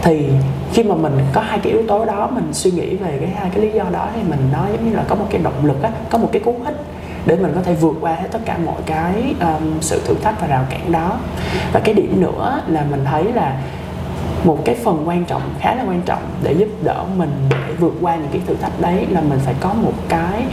Thì 0.02 0.30
khi 0.74 0.84
mà 0.84 0.96
mình 0.96 1.14
có 1.34 1.42
hai 1.42 1.60
cái 1.60 1.74
yếu 1.74 1.88
tố 1.88 2.06
đó 2.06 2.30
mình 2.32 2.54
suy 2.54 2.72
nghĩ 2.72 2.96
về 2.96 3.18
cái 3.22 3.30
hai 3.30 3.50
cái 3.50 3.62
lý 3.62 3.72
do 3.72 3.84
đó 3.92 4.08
thì 4.16 4.22
mình 4.30 4.40
nói 4.52 4.68
giống 4.72 4.90
như 4.90 4.96
là 4.96 5.04
có 5.08 5.16
một 5.16 5.26
cái 5.30 5.42
động 5.42 5.66
lực 5.66 5.84
á 5.84 5.92
có 6.10 6.18
một 6.18 6.30
cái 6.32 6.42
cú 6.42 6.56
hích 6.66 6.76
để 7.26 7.36
mình 7.36 7.52
có 7.56 7.62
thể 7.62 7.74
vượt 7.74 7.96
qua 8.02 8.14
hết 8.14 8.28
tất 8.32 8.40
cả 8.46 8.58
mọi 8.66 8.82
cái 8.86 9.14
um, 9.42 9.80
sự 9.82 10.02
thử 10.06 10.16
thách 10.24 10.42
và 10.42 10.48
rào 10.48 10.66
cản 10.70 10.92
đó. 10.92 11.18
Và 11.74 11.80
cái 11.80 11.94
điểm 11.94 12.22
nữa 12.22 12.62
là 12.68 12.86
mình 12.92 13.06
thấy 13.06 13.24
là 13.24 13.62
một 14.44 14.58
cái 14.66 14.76
phần 14.76 15.08
quan 15.08 15.26
trọng 15.26 15.42
khá 15.60 15.76
là 15.76 15.84
quan 15.88 16.02
trọng 16.06 16.22
để 16.44 16.52
giúp 16.52 16.68
đỡ 16.84 17.04
mình 17.18 17.32
để 17.50 17.74
vượt 17.80 17.94
qua 18.02 18.16
những 18.16 18.30
cái 18.32 18.42
thử 18.48 18.56
thách 18.56 18.82
đấy 18.82 19.06
là 19.10 19.22
mình 19.22 19.40
phải 19.46 19.56
có 19.60 19.74
một 19.74 19.94
cái 20.10 20.44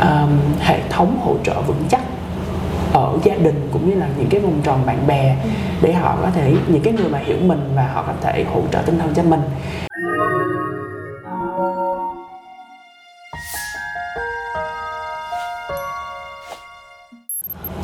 um, 0.00 0.30
hệ 0.60 0.80
thống 0.88 1.18
hỗ 1.24 1.34
trợ 1.44 1.60
vững 1.60 1.84
chắc 1.88 2.00
ở 2.92 3.18
gia 3.24 3.34
đình 3.34 3.68
cũng 3.72 3.90
như 3.90 3.94
là 3.94 4.08
những 4.18 4.28
cái 4.30 4.40
vùng 4.40 4.62
tròn 4.62 4.86
bạn 4.86 5.06
bè 5.06 5.36
để 5.82 5.92
họ 5.92 6.16
có 6.22 6.30
thể 6.30 6.54
những 6.68 6.82
cái 6.82 6.92
người 6.92 7.08
mà 7.08 7.18
hiểu 7.18 7.36
mình 7.46 7.60
và 7.74 7.90
họ 7.94 8.04
có 8.06 8.12
thể 8.22 8.44
hỗ 8.54 8.62
trợ 8.72 8.82
tinh 8.86 8.98
thần 8.98 9.14
cho 9.14 9.22
mình 9.22 9.40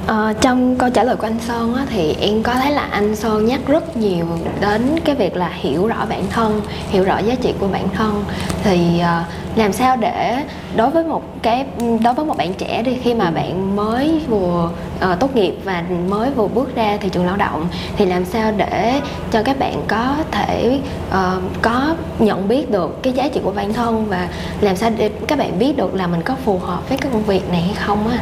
Ờ, 0.06 0.32
trong 0.41 0.76
câu 0.76 0.91
trả 0.91 1.03
lời 1.03 1.17
của 1.17 1.26
anh 1.26 1.41
Sơn 1.41 1.75
á, 1.75 1.87
thì 1.91 2.17
em 2.20 2.43
có 2.43 2.55
thấy 2.55 2.73
là 2.73 2.82
anh 2.82 3.17
Sơn 3.17 3.47
nhắc 3.47 3.61
rất 3.67 3.97
nhiều 3.97 4.26
đến 4.61 4.82
cái 5.05 5.14
việc 5.14 5.37
là 5.37 5.50
hiểu 5.55 5.87
rõ 5.87 6.06
bản 6.08 6.25
thân, 6.31 6.61
hiểu 6.88 7.05
rõ 7.05 7.19
giá 7.19 7.35
trị 7.35 7.55
của 7.61 7.69
bản 7.69 7.88
thân 7.94 8.25
thì 8.62 9.00
uh, 9.00 9.58
làm 9.58 9.73
sao 9.73 9.97
để 9.97 10.37
đối 10.76 10.91
với 10.91 11.05
một 11.05 11.43
cái 11.43 11.67
đối 12.05 12.14
với 12.14 12.25
một 12.25 12.37
bạn 12.37 12.55
trẻ 12.55 12.82
đi 12.82 12.97
khi 13.03 13.14
mà 13.14 13.31
bạn 13.31 13.76
mới 13.76 14.20
vừa 14.29 14.70
uh, 15.12 15.20
tốt 15.20 15.37
nghiệp 15.37 15.55
và 15.64 15.85
mới 16.09 16.31
vừa 16.31 16.49
bước 16.49 16.75
ra 16.76 16.97
thị 17.00 17.09
trường 17.09 17.26
lao 17.26 17.37
động 17.37 17.69
thì 17.97 18.06
làm 18.06 18.25
sao 18.25 18.52
để 18.56 19.00
cho 19.31 19.43
các 19.43 19.59
bạn 19.59 19.82
có 19.88 20.17
thể 20.31 20.81
uh, 21.11 21.43
có 21.62 21.94
nhận 22.19 22.49
biết 22.49 22.70
được 22.70 23.02
cái 23.02 23.12
giá 23.12 23.29
trị 23.29 23.41
của 23.44 23.52
bản 23.52 23.73
thân 23.73 24.06
và 24.09 24.29
làm 24.61 24.76
sao 24.76 24.91
để 24.97 25.11
các 25.29 25.38
bạn 25.38 25.59
biết 25.59 25.76
được 25.76 25.94
là 25.94 26.06
mình 26.06 26.23
có 26.23 26.35
phù 26.44 26.59
hợp 26.59 26.88
với 26.88 26.99
cái 26.99 27.12
công 27.12 27.25
việc 27.25 27.50
này 27.50 27.61
hay 27.61 27.75
không 27.75 28.09
á? 28.09 28.19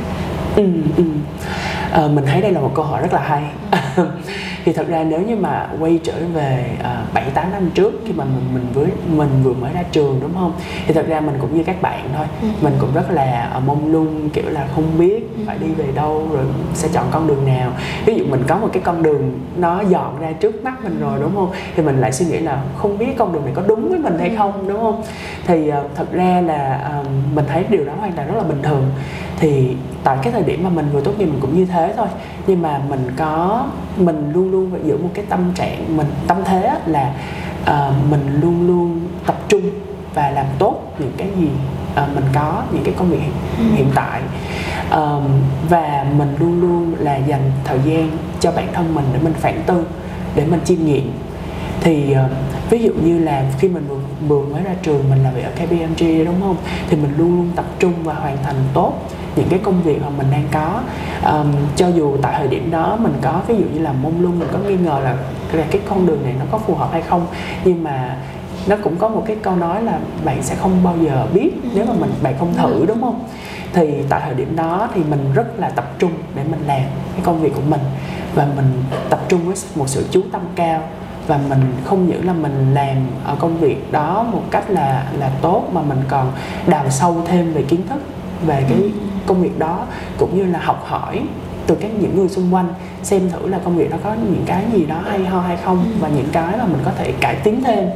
Ừ, 0.57 0.65
ừ 0.97 1.05
à, 1.95 2.09
mình 2.09 2.25
thấy 2.27 2.41
đây 2.41 2.53
là 2.53 2.61
một 2.61 2.71
câu 2.75 2.85
hỏi 2.85 3.03
rất 3.03 3.13
là 3.13 3.21
hay. 3.21 3.43
Thì 4.65 4.73
thật 4.73 4.89
ra 4.89 5.05
nếu 5.05 5.21
như 5.21 5.37
mà 5.37 5.69
quay 5.81 6.01
trở 6.05 6.13
về 6.35 6.77
ờ, 6.83 7.03
bảy 7.15 7.25
tám 7.31 7.53
năm 7.53 7.71
trước 7.75 7.93
khi 8.07 8.13
mà 8.13 8.25
mình 8.25 8.45
mình 8.55 8.67
với 8.75 8.87
mình 9.17 9.29
vừa 9.43 9.53
mới 9.53 9.73
ra 9.73 9.83
trường 9.93 10.21
đúng 10.21 10.35
không? 10.35 10.53
Thì 10.87 10.95
thật 10.95 11.07
ra 11.09 11.21
mình 11.21 11.35
cũng 11.41 11.57
như 11.57 11.63
các 11.63 11.83
bạn 11.83 12.09
thôi. 12.17 12.27
Ừ. 12.43 12.49
mình 12.61 12.73
cũng 12.81 12.95
rất 12.95 13.11
là 13.11 13.55
uh, 13.59 13.65
mông 13.65 13.93
lung 13.93 14.31
kiểu 14.31 14.45
là 14.51 14.67
không 14.75 14.85
biết 14.99 15.37
ừ. 15.37 15.43
phải 15.47 15.59
đi 15.59 15.67
về 15.67 15.85
đâu 15.95 16.29
rồi 16.33 16.45
sẽ 16.75 16.89
chọn 16.93 17.07
con 17.11 17.27
đường 17.27 17.47
nào. 17.47 17.73
Ví 18.07 18.15
dụ 18.15 18.25
mình 18.25 18.43
có 18.49 18.57
một 18.57 18.69
cái 18.73 18.83
con 18.83 19.03
đường 19.03 19.41
nó 19.57 19.81
dọn 19.89 20.21
ra 20.21 20.33
trước 20.33 20.65
mắt 20.65 20.85
mình 20.85 21.01
rồi 21.01 21.19
đúng 21.21 21.35
không? 21.35 21.51
Thì 21.77 21.83
mình 21.83 22.01
lại 22.01 22.13
suy 22.13 22.27
nghĩ 22.27 22.39
là 22.39 22.63
không 22.77 22.99
biết 22.99 23.15
con 23.19 23.33
đường 23.33 23.45
này 23.45 23.53
có 23.57 23.63
đúng 23.67 23.89
với 23.89 23.99
mình 23.99 24.19
hay 24.19 24.29
ừ. 24.29 24.35
không 24.39 24.69
đúng 24.69 24.81
không? 24.81 25.03
Thì 25.47 25.69
uh, 25.69 25.75
thật 25.95 26.13
ra 26.13 26.41
là 26.41 26.91
uh, 27.01 27.07
mình 27.35 27.45
thấy 27.49 27.65
điều 27.69 27.85
đó 27.85 27.93
hoàn 27.99 28.13
toàn 28.13 28.29
rất 28.29 28.37
là 28.37 28.45
bình 28.45 28.63
thường. 28.63 28.91
Thì 29.39 29.77
tại 30.05 30.19
cái 30.23 30.33
thời 30.33 30.43
điểm 30.43 30.65
mà 30.65 30.71
mình 30.71 30.89
vừa 30.93 31.01
tốt 31.01 31.13
nghiệp 31.19 31.27
mình 31.27 31.41
cũng 31.41 31.57
như 31.57 31.67
thế 31.67 31.95
thôi. 31.97 32.07
Nhưng 32.47 32.63
mà 32.63 32.81
mình 32.89 33.11
có 33.17 33.67
mình 33.97 34.33
luôn 34.35 34.51
luôn 34.51 34.71
phải 34.71 34.81
giữ 34.85 34.99
một 34.99 35.11
cái 35.15 35.25
tâm 35.29 35.53
trạng 35.55 35.97
mình 35.97 36.07
tâm 36.27 36.37
thế 36.45 36.79
là 36.87 37.15
uh, 37.63 38.11
mình 38.11 38.41
luôn 38.43 38.67
luôn 38.67 39.01
tập 39.27 39.37
trung 39.49 39.71
và 40.15 40.31
làm 40.31 40.47
tốt 40.59 40.95
những 40.99 41.13
cái 41.17 41.29
gì 41.39 41.49
uh, 41.93 42.15
mình 42.15 42.25
có 42.35 42.63
những 42.73 42.85
cái 42.85 42.95
công 42.99 43.11
việc 43.11 43.19
ừ. 43.59 43.65
hiện 43.75 43.87
tại. 43.95 44.21
Uh, 44.89 45.23
và 45.69 46.07
mình 46.19 46.37
luôn 46.41 46.61
luôn 46.61 46.95
là 46.99 47.17
dành 47.17 47.51
thời 47.65 47.79
gian 47.85 48.11
cho 48.41 48.53
bản 48.53 48.69
thân 48.73 48.95
mình 48.95 49.05
để 49.13 49.19
mình 49.23 49.33
phản 49.33 49.63
tư 49.67 49.87
để 50.35 50.47
mình 50.47 50.61
chiêm 50.65 50.85
nghiệm. 50.85 51.13
Thì 51.81 52.17
uh, 52.25 52.71
ví 52.71 52.79
dụ 52.79 52.93
như 53.05 53.19
là 53.19 53.45
khi 53.59 53.69
mình 53.69 53.87
vừa, 53.89 53.99
vừa 54.29 54.47
mới 54.53 54.63
ra 54.63 54.75
trường 54.83 55.11
mình 55.11 55.23
làm 55.23 55.35
việc 55.35 55.43
ở 55.43 55.51
KPMG 55.51 56.25
đúng 56.25 56.41
không? 56.41 56.57
Thì 56.89 56.97
mình 56.97 57.15
luôn 57.19 57.37
luôn 57.37 57.51
tập 57.57 57.65
trung 57.79 57.93
và 58.05 58.15
hoàn 58.15 58.37
thành 58.45 58.57
tốt 58.75 58.93
những 59.37 59.49
cái 59.49 59.59
công 59.63 59.83
việc 59.83 60.03
mà 60.03 60.09
mình 60.19 60.27
đang 60.31 60.49
có 60.53 60.81
um, 61.33 61.53
cho 61.77 61.89
dù 61.89 62.17
tại 62.23 62.35
thời 62.39 62.49
điểm 62.49 62.71
đó 62.71 62.97
mình 63.01 63.15
có 63.23 63.41
ví 63.49 63.57
dụ 63.57 63.65
như 63.75 63.81
là 63.81 63.93
mông 63.93 64.23
lung 64.23 64.39
mình 64.39 64.49
có 64.53 64.59
nghi 64.59 64.77
ngờ 64.77 65.01
là, 65.05 65.17
là 65.53 65.65
cái 65.71 65.81
con 65.89 66.07
đường 66.07 66.23
này 66.25 66.35
nó 66.39 66.45
có 66.51 66.59
phù 66.59 66.75
hợp 66.75 66.89
hay 66.93 67.03
không 67.03 67.27
nhưng 67.65 67.83
mà 67.83 68.17
nó 68.67 68.77
cũng 68.83 68.97
có 68.97 69.09
một 69.09 69.23
cái 69.27 69.37
câu 69.43 69.57
nói 69.57 69.83
là 69.83 69.99
bạn 70.25 70.43
sẽ 70.43 70.55
không 70.55 70.85
bao 70.85 70.97
giờ 71.01 71.27
biết 71.35 71.51
nếu 71.75 71.85
mà 71.85 71.93
mình 72.01 72.11
bạn 72.23 72.35
không 72.39 72.55
thử 72.55 72.85
đúng 72.87 73.01
không? 73.01 73.25
Thì 73.73 73.95
tại 74.09 74.21
thời 74.25 74.35
điểm 74.35 74.57
đó 74.57 74.89
thì 74.95 75.03
mình 75.11 75.33
rất 75.35 75.59
là 75.59 75.69
tập 75.69 75.93
trung 75.99 76.13
để 76.35 76.43
mình 76.51 76.61
làm 76.67 76.83
cái 77.13 77.21
công 77.23 77.41
việc 77.41 77.55
của 77.55 77.63
mình 77.69 77.81
và 78.35 78.47
mình 78.57 78.85
tập 79.11 79.21
trung 79.29 79.41
với 79.47 79.57
một 79.75 79.89
sự 79.89 80.07
chú 80.11 80.21
tâm 80.33 80.43
cao 80.57 80.83
và 81.27 81.39
mình 81.49 81.61
không 81.85 82.09
những 82.09 82.27
là 82.27 82.33
mình 82.33 82.75
làm 82.75 82.97
ở 83.25 83.37
công 83.39 83.59
việc 83.59 83.93
đó 83.93 84.27
một 84.33 84.43
cách 84.51 84.71
là 84.71 85.07
là 85.19 85.31
tốt 85.43 85.65
mà 85.73 85.83
mình 85.83 85.99
còn 86.09 86.33
đào 86.67 86.91
sâu 86.91 87.23
thêm 87.27 87.53
về 87.53 87.63
kiến 87.63 87.81
thức 87.89 88.01
về 88.47 88.65
cái 88.69 88.79
ừ 88.79 88.91
công 89.27 89.43
việc 89.43 89.59
đó 89.59 89.87
cũng 90.19 90.37
như 90.37 90.53
là 90.53 90.59
học 90.59 90.85
hỏi 90.87 91.23
từ 91.67 91.75
các 91.75 91.91
những 92.01 92.17
người 92.17 92.29
xung 92.29 92.55
quanh 92.55 92.69
xem 93.03 93.31
thử 93.31 93.49
là 93.49 93.59
công 93.65 93.77
việc 93.77 93.91
đó 93.91 93.97
có 94.05 94.15
những 94.15 94.43
cái 94.47 94.65
gì 94.73 94.87
đó 94.87 95.01
hay 95.09 95.25
ho 95.25 95.41
hay 95.41 95.57
không 95.65 95.85
ừ. 95.85 95.91
và 96.01 96.09
những 96.09 96.29
cái 96.33 96.57
mà 96.59 96.67
mình 96.67 96.81
có 96.85 96.91
thể 96.99 97.13
cải 97.21 97.35
tiến 97.35 97.65
thêm 97.65 97.89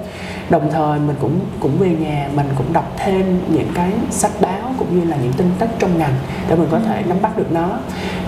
đồng 0.51 0.71
thời 0.73 0.99
mình 0.99 1.17
cũng 1.21 1.41
cũng 1.61 1.79
về 1.79 1.97
nhà 2.01 2.29
mình 2.35 2.47
cũng 2.59 2.73
đọc 2.73 2.93
thêm 2.97 3.41
những 3.49 3.69
cái 3.75 3.93
sách 4.11 4.31
báo 4.41 4.75
cũng 4.79 5.01
như 5.01 5.11
là 5.11 5.17
những 5.23 5.33
tin 5.33 5.51
tức 5.59 5.71
trong 5.79 5.99
ngành 5.99 6.15
để 6.49 6.57
mình 6.57 6.69
có 6.71 6.79
thể 6.79 7.03
nắm 7.09 7.17
bắt 7.23 7.37
được 7.37 7.53
nó 7.53 7.79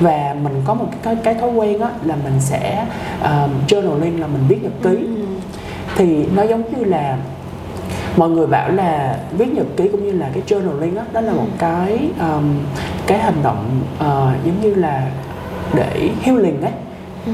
và 0.00 0.37
mình 0.42 0.62
có 0.64 0.75
một 0.75 0.88
cái 1.02 1.16
cái 1.25 1.35
thói 1.35 1.50
quen 1.50 1.80
á 1.80 1.90
là 2.04 2.16
mình 2.25 2.40
sẽ 2.40 2.87
um, 3.23 3.50
journaling 3.69 4.21
là 4.21 4.26
mình 4.26 4.42
viết 4.49 4.62
nhật 4.62 4.73
ký 4.83 4.97
ừ. 5.07 5.26
thì 5.97 6.26
nó 6.37 6.42
giống 6.42 6.62
như 6.76 6.85
là 6.85 7.16
mọi 8.17 8.31
người 8.31 8.47
bảo 8.47 8.71
là 8.71 9.19
viết 9.38 9.55
nhật 9.55 9.67
ký 9.76 9.88
cũng 9.88 10.05
như 10.07 10.12
là 10.12 10.31
cái 10.35 10.43
journaling 10.47 10.95
đó, 10.95 11.02
đó 11.12 11.21
là 11.21 11.33
một 11.33 11.49
cái 11.59 12.11
um, 12.21 12.59
cái 13.07 13.19
hành 13.19 13.43
động 13.43 13.81
uh, 13.97 14.45
giống 14.45 14.61
như 14.61 14.75
là 14.75 15.11
để 15.75 16.11
healing 16.23 16.62
ấy. 16.62 16.73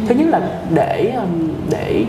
Thứ 0.09 0.15
nhất 0.15 0.29
là 0.29 0.41
để 0.75 1.13
um, 1.17 1.49
để 1.71 2.05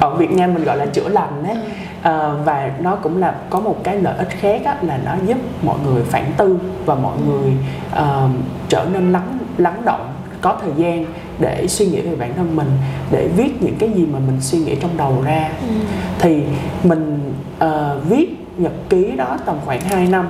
ở 0.00 0.16
Việt 0.16 0.30
Nam 0.30 0.54
mình 0.54 0.64
gọi 0.64 0.76
là 0.76 0.86
chữa 0.86 1.08
lành 1.08 1.44
ấy. 1.44 1.56
Uh, 1.98 2.44
và 2.44 2.70
nó 2.80 2.96
cũng 2.96 3.16
là 3.16 3.34
có 3.50 3.60
một 3.60 3.76
cái 3.84 4.00
lợi 4.00 4.18
ích 4.18 4.28
khác 4.30 4.62
á, 4.64 4.76
là 4.82 4.98
nó 5.04 5.12
giúp 5.26 5.36
mọi 5.62 5.76
người 5.84 6.02
phản 6.02 6.32
tư 6.36 6.58
và 6.84 6.94
mọi 6.94 7.16
người 7.26 7.52
uh, 7.92 8.30
trở 8.68 8.86
nên 8.92 9.12
lắng 9.12 9.38
lắng 9.58 9.82
động 9.84 10.12
có 10.40 10.56
thời 10.62 10.70
gian 10.76 11.04
để 11.38 11.66
suy 11.68 11.86
nghĩ 11.86 12.00
về 12.00 12.16
bản 12.16 12.32
thân 12.36 12.56
mình 12.56 12.70
để 13.10 13.28
viết 13.36 13.62
những 13.62 13.76
cái 13.78 13.90
gì 13.90 14.06
mà 14.12 14.18
mình 14.18 14.40
suy 14.40 14.58
nghĩ 14.58 14.74
trong 14.74 14.96
đầu 14.96 15.22
ra. 15.24 15.50
Ừ. 15.60 15.74
thì 16.18 16.42
mình 16.82 17.23
uh, 17.56 18.08
viết 18.08 18.36
nhật 18.56 18.72
ký 18.88 19.12
đó 19.16 19.36
tầm 19.46 19.56
khoảng 19.64 19.80
2 19.80 20.06
năm 20.06 20.28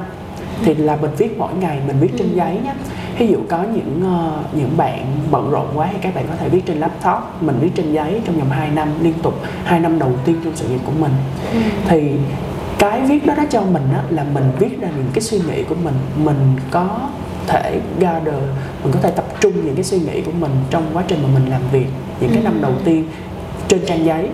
thì 0.65 0.75
là 0.75 0.97
mình 0.97 1.11
viết 1.19 1.39
mỗi 1.39 1.55
ngày 1.55 1.81
mình 1.87 1.97
viết 2.01 2.11
trên 2.19 2.33
ừ. 2.33 2.37
giấy 2.37 2.59
nhé 2.65 2.73
ví 3.19 3.27
dụ 3.27 3.39
có 3.49 3.63
những 3.63 4.03
uh, 4.03 4.55
những 4.57 4.77
bạn 4.77 5.07
bận 5.31 5.51
rộn 5.51 5.67
quá 5.75 5.89
thì 5.93 5.99
các 6.03 6.15
bạn 6.15 6.25
có 6.29 6.37
thể 6.37 6.49
viết 6.49 6.67
trên 6.67 6.81
laptop 6.81 7.19
mình 7.41 7.57
viết 7.61 7.71
trên 7.75 7.93
giấy 7.93 8.21
trong 8.25 8.39
vòng 8.39 8.51
2 8.51 8.71
năm 8.71 8.89
liên 9.01 9.15
tục 9.23 9.35
hai 9.65 9.81
năm 9.81 9.99
đầu 9.99 10.13
tiên 10.25 10.37
trong 10.45 10.57
sự 10.57 10.69
nghiệp 10.69 10.81
của 10.87 10.93
mình 11.01 11.13
ừ. 11.53 11.59
thì 11.89 12.13
cái 12.79 13.01
viết 13.01 13.27
đó 13.27 13.35
nó 13.37 13.45
cho 13.51 13.61
mình 13.61 13.83
á, 13.95 14.03
là 14.11 14.25
mình 14.35 14.45
viết 14.59 14.81
ra 14.81 14.89
những 14.97 15.11
cái 15.13 15.23
suy 15.23 15.39
nghĩ 15.39 15.63
của 15.63 15.75
mình 15.85 15.95
mình 16.25 16.57
có 16.71 16.89
thể 17.47 17.81
gather 18.01 18.35
mình 18.85 18.93
có 18.93 19.01
thể 19.03 19.11
tập 19.11 19.25
trung 19.41 19.53
những 19.65 19.75
cái 19.75 19.85
suy 19.85 19.99
nghĩ 19.99 20.21
của 20.21 20.33
mình 20.41 20.51
trong 20.71 20.83
quá 20.93 21.05
trình 21.09 21.23
mà 21.23 21.29
mình 21.35 21.51
làm 21.51 21.63
việc 21.73 21.87
những 22.21 22.31
cái 22.31 22.39
ừ. 22.39 22.45
năm 22.45 22.59
đầu 22.63 22.73
tiên 22.85 23.05
trên 23.69 23.81
trang 23.87 24.05
giấy 24.05 24.29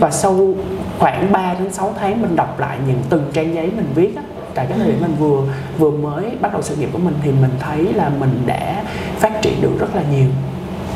và 0.00 0.10
sau 0.10 0.54
khoảng 0.98 1.32
3 1.32 1.54
đến 1.54 1.72
6 1.72 1.94
tháng 1.98 2.22
mình 2.22 2.36
đọc 2.36 2.60
lại 2.60 2.78
những 2.86 2.98
từng 3.08 3.30
trang 3.32 3.54
giấy 3.54 3.70
mình 3.76 3.92
viết 3.94 4.16
á. 4.16 4.22
Tại 4.54 4.66
cái 4.68 4.78
thời 4.78 4.86
điểm 4.86 5.00
mình 5.00 5.16
vừa 5.18 5.42
vừa 5.78 5.90
mới 5.90 6.30
bắt 6.40 6.52
đầu 6.52 6.62
sự 6.62 6.76
nghiệp 6.76 6.88
của 6.92 6.98
mình 6.98 7.14
thì 7.22 7.32
mình 7.32 7.50
thấy 7.60 7.92
là 7.94 8.08
mình 8.08 8.42
đã 8.46 8.84
phát 9.18 9.42
triển 9.42 9.60
được 9.60 9.72
rất 9.78 9.96
là 9.96 10.02
nhiều 10.12 10.28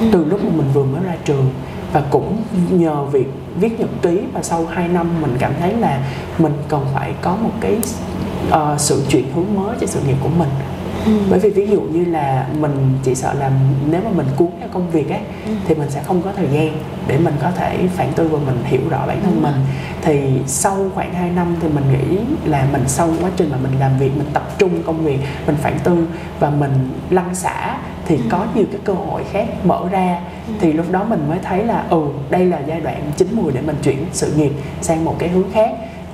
ừ. 0.01 0.07
từ 0.13 0.25
lúc 0.25 0.45
mà 0.45 0.51
mình 0.57 0.67
vừa 0.75 0.85
mới 0.85 1.03
ra 1.05 1.17
trường. 1.25 1.51
Và 1.93 2.03
cũng 2.11 2.43
nhờ 2.71 3.05
việc 3.05 3.27
viết 3.61 3.81
nhật 3.81 3.89
ký 4.03 4.21
và 4.33 4.43
sau 4.43 4.67
2 4.67 4.89
năm 4.89 5.07
mình 5.21 5.37
cảm 5.39 5.53
thấy 5.61 5.73
là 5.77 6.01
mình 6.39 6.53
cần 6.69 6.87
phải 6.95 7.13
có 7.23 7.37
một 7.37 7.53
cái 7.61 7.77
uh, 8.49 8.81
sự 8.81 9.03
chuyển 9.09 9.25
hướng 9.35 9.55
mới 9.55 9.77
cho 9.81 9.87
sự 9.87 10.01
nghiệp 10.07 10.17
của 10.23 10.29
mình 10.39 10.49
ừ. 11.07 11.13
bởi 11.31 11.39
vì 11.39 11.51
ví 11.51 11.67
dụ 11.67 11.81
như 11.81 12.05
là 12.05 12.47
mình 12.61 12.99
chỉ 13.03 13.15
sợ 13.15 13.35
là 13.35 13.51
nếu 13.91 14.01
mà 14.05 14.11
mình 14.11 14.27
cuốn 14.37 14.49
theo 14.61 14.69
công 14.73 14.91
việc 14.91 15.11
ấy 15.11 15.21
ừ. 15.47 15.53
thì 15.69 15.75
mình 15.75 15.91
sẽ 15.91 16.03
không 16.03 16.23
có 16.23 16.33
thời 16.37 16.47
gian 16.53 16.73
để 17.07 17.19
mình 17.19 17.35
có 17.43 17.51
thể 17.51 17.79
phản 17.97 18.13
tư 18.13 18.29
và 18.29 18.39
mình 18.47 18.65
hiểu 18.65 18.81
rõ 18.91 19.07
bản 19.07 19.21
thân 19.23 19.35
ừ. 19.35 19.41
mình 19.41 19.55
thì 20.03 20.41
sau 20.47 20.91
khoảng 20.95 21.15
2 21.15 21.31
năm 21.31 21.57
thì 21.61 21.69
mình 21.69 21.85
nghĩ 21.93 22.19
là 22.45 22.67
mình 22.73 22.83
sau 22.87 23.11
quá 23.21 23.31
trình 23.37 23.49
mà 23.51 23.59
mình 23.63 23.81
làm 23.81 23.99
việc 23.99 24.17
mình 24.17 24.27
tập 24.33 24.59
trung 24.59 24.83
công 24.87 25.05
việc 25.05 25.19
mình 25.47 25.57
phản 25.57 25.79
tư 25.85 26.07
và 26.41 26.51
mình 26.51 26.73
lăn 27.11 27.35
xả 27.35 27.79
thì 28.07 28.17
ừ. 28.17 28.23
có 28.31 28.47
nhiều 28.55 28.65
cái 28.73 28.81
cơ 28.85 28.93
hội 28.93 29.23
khác 29.33 29.47
mở 29.65 29.89
ra 29.91 30.21
ừ. 30.47 30.53
thì 30.61 30.73
lúc 30.73 30.87
đó 30.91 31.05
mình 31.05 31.29
mới 31.29 31.39
thấy 31.43 31.65
là 31.65 31.85
ừ 31.91 32.03
đây 32.31 32.47
là 32.47 32.61
giai 32.67 32.81
đoạn 32.81 33.03
chín 33.17 33.29
mùi 33.33 33.53
để 33.53 33.61
mình 33.61 33.77
chuyển 33.83 34.07
sự 34.13 34.33
nghiệp 34.37 34.53
sang 34.81 35.05
một 35.05 35.17
cái 35.19 35.29
hướng 35.29 35.53
khác 35.53 35.71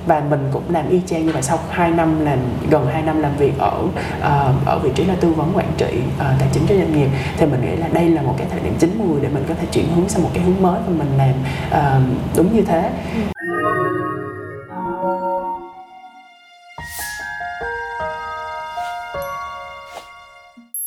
và 0.07 0.23
mình 0.29 0.49
cũng 0.53 0.63
làm 0.69 0.89
y 0.89 1.01
chang 1.05 1.25
như 1.25 1.31
vậy 1.31 1.41
sau 1.41 1.59
2 1.69 1.91
năm 1.91 2.25
làm 2.25 2.39
gần 2.69 2.87
2 2.87 3.01
năm 3.01 3.21
làm 3.21 3.37
việc 3.37 3.53
ở 3.59 3.81
uh, 3.83 4.65
ở 4.65 4.79
vị 4.83 4.89
trí 4.95 5.05
là 5.05 5.15
tư 5.19 5.31
vấn 5.31 5.51
quản 5.53 5.71
trị 5.77 5.99
uh, 6.15 6.39
tài 6.39 6.49
chính 6.53 6.63
cho 6.69 6.75
doanh 6.75 6.93
nghiệp. 6.93 7.09
Thì 7.37 7.45
mình 7.45 7.61
nghĩ 7.61 7.75
là 7.75 7.87
đây 7.87 8.09
là 8.09 8.21
một 8.21 8.35
cái 8.37 8.47
thời 8.51 8.59
điểm 8.59 8.73
chín 8.79 8.97
mùi 8.97 9.21
để 9.21 9.29
mình 9.29 9.45
có 9.47 9.53
thể 9.61 9.67
chuyển 9.71 9.85
hướng 9.95 10.09
sang 10.09 10.23
một 10.23 10.29
cái 10.33 10.43
hướng 10.43 10.61
mới 10.61 10.79
và 10.87 10.93
mình 10.97 11.17
làm 11.17 11.33
uh, 11.69 12.37
đúng 12.37 12.55
như 12.55 12.61
thế. 12.61 12.91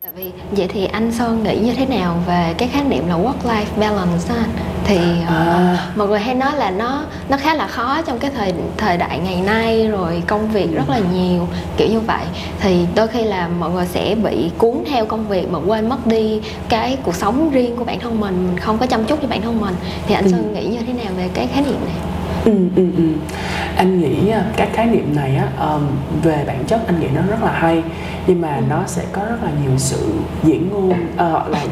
Tại 0.02 0.12
vì 0.14 0.32
vậy 0.50 0.68
thì 0.68 0.86
anh 0.86 1.12
Sơn 1.12 1.42
nghĩ 1.42 1.58
như 1.58 1.74
thế 1.74 1.86
nào 1.86 2.16
về 2.26 2.54
cái 2.58 2.68
khái 2.68 2.84
niệm 2.84 3.08
là 3.08 3.14
work 3.14 3.42
life 3.44 3.80
balance 3.80 4.34
á 4.34 4.69
thì 4.84 4.98
à. 5.28 5.76
uh, 5.92 5.98
mọi 5.98 6.08
người 6.08 6.20
hay 6.20 6.34
nói 6.34 6.56
là 6.56 6.70
nó 6.70 7.02
nó 7.28 7.36
khá 7.36 7.54
là 7.54 7.66
khó 7.66 8.02
trong 8.06 8.18
cái 8.18 8.30
thời 8.36 8.54
thời 8.76 8.96
đại 8.96 9.18
ngày 9.18 9.40
nay 9.46 9.88
rồi 9.88 10.22
công 10.26 10.48
việc 10.48 10.74
rất 10.74 10.90
là 10.90 11.00
nhiều 11.12 11.48
kiểu 11.76 11.88
như 11.88 12.00
vậy 12.00 12.22
thì 12.60 12.86
đôi 12.94 13.08
khi 13.08 13.24
là 13.24 13.48
mọi 13.48 13.70
người 13.70 13.86
sẽ 13.86 14.14
bị 14.14 14.50
cuốn 14.58 14.74
theo 14.90 15.06
công 15.06 15.28
việc 15.28 15.50
mà 15.50 15.58
quên 15.66 15.88
mất 15.88 16.06
đi 16.06 16.40
cái 16.68 16.96
cuộc 17.02 17.14
sống 17.14 17.50
riêng 17.50 17.76
của 17.76 17.84
bản 17.84 18.00
thân 18.00 18.20
mình 18.20 18.30
mình 18.30 18.58
không 18.58 18.78
có 18.78 18.86
chăm 18.86 19.04
chút 19.04 19.18
cho 19.22 19.28
bản 19.28 19.42
thân 19.42 19.60
mình 19.60 19.74
thì 20.06 20.14
anh 20.14 20.24
ừ. 20.24 20.30
sơn 20.30 20.54
nghĩ 20.54 20.64
như 20.64 20.78
thế 20.86 20.92
nào 20.92 21.12
về 21.16 21.28
cái 21.34 21.46
khái 21.46 21.64
niệm 21.64 21.80
này 21.84 21.94
ừ, 22.44 22.52
ừ, 22.76 22.86
ừ. 22.96 23.04
anh 23.76 24.00
nghĩ 24.00 24.32
các 24.56 24.68
khái 24.72 24.86
niệm 24.86 25.16
này 25.16 25.36
á 25.36 25.48
um, 25.68 25.82
về 26.22 26.44
bản 26.46 26.64
chất 26.66 26.80
anh 26.86 27.00
nghĩ 27.00 27.06
nó 27.14 27.22
rất 27.30 27.42
là 27.42 27.52
hay 27.52 27.82
nhưng 28.26 28.40
mà 28.40 28.56
ừ. 28.56 28.62
nó 28.70 28.82
sẽ 28.86 29.02
có 29.12 29.22
rất 29.24 29.42
là 29.42 29.50
nhiều 29.62 29.78
sự 29.78 30.12
diễn 30.44 30.68
ngôn 30.70 30.90
uh, 30.90 31.48
là 31.48 31.64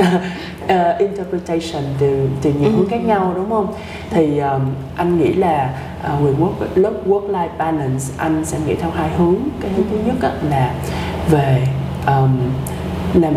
uh, 0.66 0.98
interpretation 0.98 1.82
từ 1.98 2.28
từ 2.42 2.52
nhiều 2.52 2.70
hướng 2.70 2.88
khác 2.88 3.04
nhau 3.04 3.32
đúng 3.36 3.50
không? 3.50 3.74
Thì 4.10 4.38
um, 4.38 4.62
anh 4.96 5.18
nghĩ 5.18 5.32
là 5.32 5.70
uh, 6.14 6.40
work 6.40 6.66
lớp 6.74 6.92
work 7.06 7.30
life 7.30 7.56
balance 7.58 8.04
anh 8.16 8.44
sẽ 8.44 8.58
nghĩ 8.66 8.74
theo 8.74 8.90
hai 8.90 9.10
hướng. 9.10 9.36
Cái 9.60 9.70
hướng 9.76 9.86
thứ 9.90 9.96
nhất 10.06 10.32
là 10.50 10.74
về 11.30 11.68
um, 12.06 12.38
làm 13.14 13.34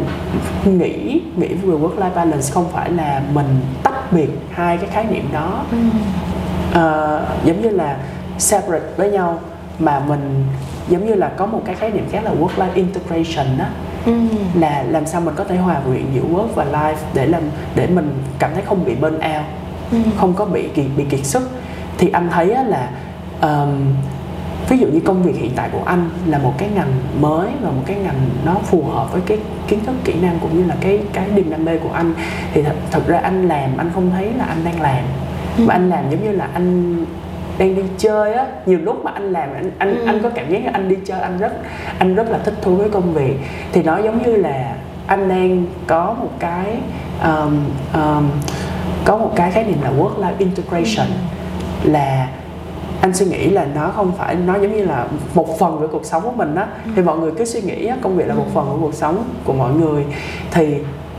nghĩ 0.65 1.21
nghĩ 1.35 1.53
về 1.53 1.75
work 1.75 1.95
life 1.97 2.13
balance 2.15 2.51
không 2.51 2.69
phải 2.71 2.91
là 2.91 3.21
mình 3.33 3.59
tách 3.83 4.11
biệt 4.11 4.29
hai 4.51 4.77
cái 4.77 4.89
khái 4.89 5.05
niệm 5.05 5.29
đó. 5.33 5.65
Uh, 6.69 7.45
giống 7.45 7.61
như 7.61 7.69
là 7.69 7.97
separate 8.37 8.85
với 8.97 9.11
nhau 9.11 9.39
mà 9.79 9.99
mình 9.99 10.45
giống 10.89 11.05
như 11.05 11.15
là 11.15 11.31
có 11.37 11.45
một 11.45 11.61
cái 11.65 11.75
khái 11.75 11.91
niệm 11.91 12.05
khác 12.11 12.23
là 12.23 12.31
work 12.31 12.55
life 12.57 12.73
integration 12.73 13.45
đó 13.57 13.65
ừ. 14.05 14.13
là 14.53 14.83
làm 14.89 15.05
sao 15.05 15.21
mình 15.21 15.35
có 15.37 15.43
thể 15.43 15.57
hòa 15.57 15.79
quyện 15.85 16.05
giữa 16.13 16.21
work 16.21 16.47
và 16.55 16.65
life 16.65 16.95
để 17.13 17.25
làm 17.25 17.41
để 17.75 17.87
mình 17.87 18.13
cảm 18.39 18.51
thấy 18.53 18.63
không 18.65 18.85
bị 18.85 18.95
burn 18.95 19.15
out 19.15 19.45
ừ. 19.91 19.97
không 20.17 20.33
có 20.33 20.45
bị 20.45 20.67
bị, 20.75 20.83
bị 20.97 21.03
kiệt 21.09 21.25
sức 21.25 21.49
thì 21.97 22.09
anh 22.09 22.29
thấy 22.31 22.47
là 22.47 22.89
um, 23.41 23.93
ví 24.69 24.77
dụ 24.77 24.87
như 24.87 24.99
công 24.99 25.23
việc 25.23 25.35
hiện 25.35 25.51
tại 25.55 25.69
của 25.71 25.81
anh 25.85 26.09
là 26.25 26.37
một 26.37 26.53
cái 26.57 26.69
ngành 26.75 26.91
mới 27.19 27.49
và 27.61 27.69
một 27.69 27.81
cái 27.85 27.97
ngành 27.97 28.29
nó 28.45 28.55
phù 28.63 28.83
hợp 28.83 29.11
với 29.11 29.21
cái 29.25 29.37
kiến 29.67 29.79
thức 29.85 29.95
kỹ 30.03 30.13
năng 30.21 30.39
cũng 30.39 30.57
như 30.57 30.65
là 30.65 30.75
cái 30.81 30.99
cái 31.13 31.25
niềm 31.35 31.49
đam 31.49 31.65
mê 31.65 31.77
của 31.77 31.91
anh 31.93 32.13
thì 32.53 32.63
thật, 32.63 32.75
thật 32.91 33.07
ra 33.07 33.17
anh 33.17 33.47
làm 33.47 33.77
anh 33.77 33.91
không 33.93 34.11
thấy 34.11 34.33
là 34.33 34.45
anh 34.45 34.63
đang 34.65 34.81
làm 34.81 35.03
ừ. 35.57 35.63
mà 35.67 35.73
anh 35.73 35.89
làm 35.89 36.09
giống 36.09 36.23
như 36.23 36.31
là 36.31 36.49
anh 36.53 36.95
đang 37.59 37.75
đi 37.75 37.81
chơi 37.97 38.33
á 38.33 38.45
nhiều 38.65 38.79
lúc 38.83 39.05
mà 39.05 39.11
anh 39.11 39.31
làm 39.31 39.49
anh 39.53 39.71
anh 39.77 39.99
ừ. 39.99 40.05
anh 40.05 40.19
có 40.23 40.29
cảm 40.29 40.49
giác 40.49 40.65
là 40.65 40.71
anh 40.73 40.89
đi 40.89 40.95
chơi 41.05 41.21
anh 41.21 41.37
rất 41.37 41.53
anh 41.99 42.15
rất 42.15 42.29
là 42.29 42.37
thích 42.37 42.53
thú 42.61 42.75
với 42.75 42.89
công 42.89 43.13
việc 43.13 43.35
thì 43.71 43.83
nó 43.83 43.97
giống 43.97 44.23
như 44.23 44.35
là 44.35 44.75
anh 45.07 45.29
đang 45.29 45.65
có 45.87 46.15
một 46.19 46.31
cái 46.39 46.77
um, 47.23 47.65
um, 47.93 48.29
có 49.05 49.17
một 49.17 49.31
cái 49.35 49.51
khái 49.51 49.63
niệm 49.63 49.77
là 49.83 49.91
work 49.91 50.21
life 50.21 50.33
integration 50.37 51.07
ừ. 51.83 51.89
là 51.89 52.29
anh 53.01 53.13
suy 53.13 53.25
nghĩ 53.25 53.49
là 53.49 53.67
nó 53.75 53.91
không 53.95 54.11
phải 54.17 54.35
nó 54.35 54.55
giống 54.55 54.77
như 54.77 54.85
là 54.85 55.07
một 55.33 55.59
phần 55.59 55.77
của 55.79 55.87
cuộc 55.87 56.05
sống 56.05 56.23
của 56.23 56.31
mình 56.31 56.55
đó 56.55 56.65
ừ. 56.85 56.91
thì 56.95 57.01
mọi 57.01 57.17
người 57.17 57.31
cứ 57.37 57.45
suy 57.45 57.61
nghĩ 57.61 57.89
công 58.01 58.17
việc 58.17 58.27
là 58.27 58.33
một 58.33 58.45
ừ. 58.45 58.51
phần 58.53 58.65
của 58.71 58.77
cuộc 58.81 58.93
sống 58.93 59.23
của 59.43 59.53
mọi 59.53 59.73
người 59.73 60.05
thì 60.51 60.75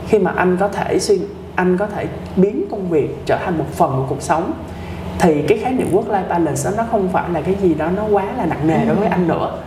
khi 0.08 0.18
mà 0.18 0.32
anh 0.36 0.56
có 0.60 0.68
thể 0.68 0.98
suy 0.98 1.20
anh 1.54 1.76
có 1.76 1.86
thể 1.86 2.06
biến 2.36 2.64
công 2.70 2.90
việc 2.90 3.16
trở 3.26 3.38
thành 3.44 3.58
một 3.58 3.66
phần 3.72 3.90
của 3.90 4.04
cuộc 4.08 4.22
sống 4.22 4.52
thì 5.20 5.42
cái 5.48 5.58
khái 5.58 5.72
niệm 5.72 5.88
work 5.92 6.06
life 6.06 6.28
balance 6.28 6.64
đó 6.64 6.70
nó 6.76 6.84
không 6.90 7.08
phải 7.12 7.30
là 7.30 7.40
cái 7.40 7.54
gì 7.62 7.74
đó 7.74 7.90
nó 7.96 8.04
quá 8.04 8.24
là 8.36 8.46
nặng 8.46 8.66
nề 8.66 8.84
đối 8.86 8.96
với 8.96 9.08
anh 9.08 9.28
nữa. 9.28 9.58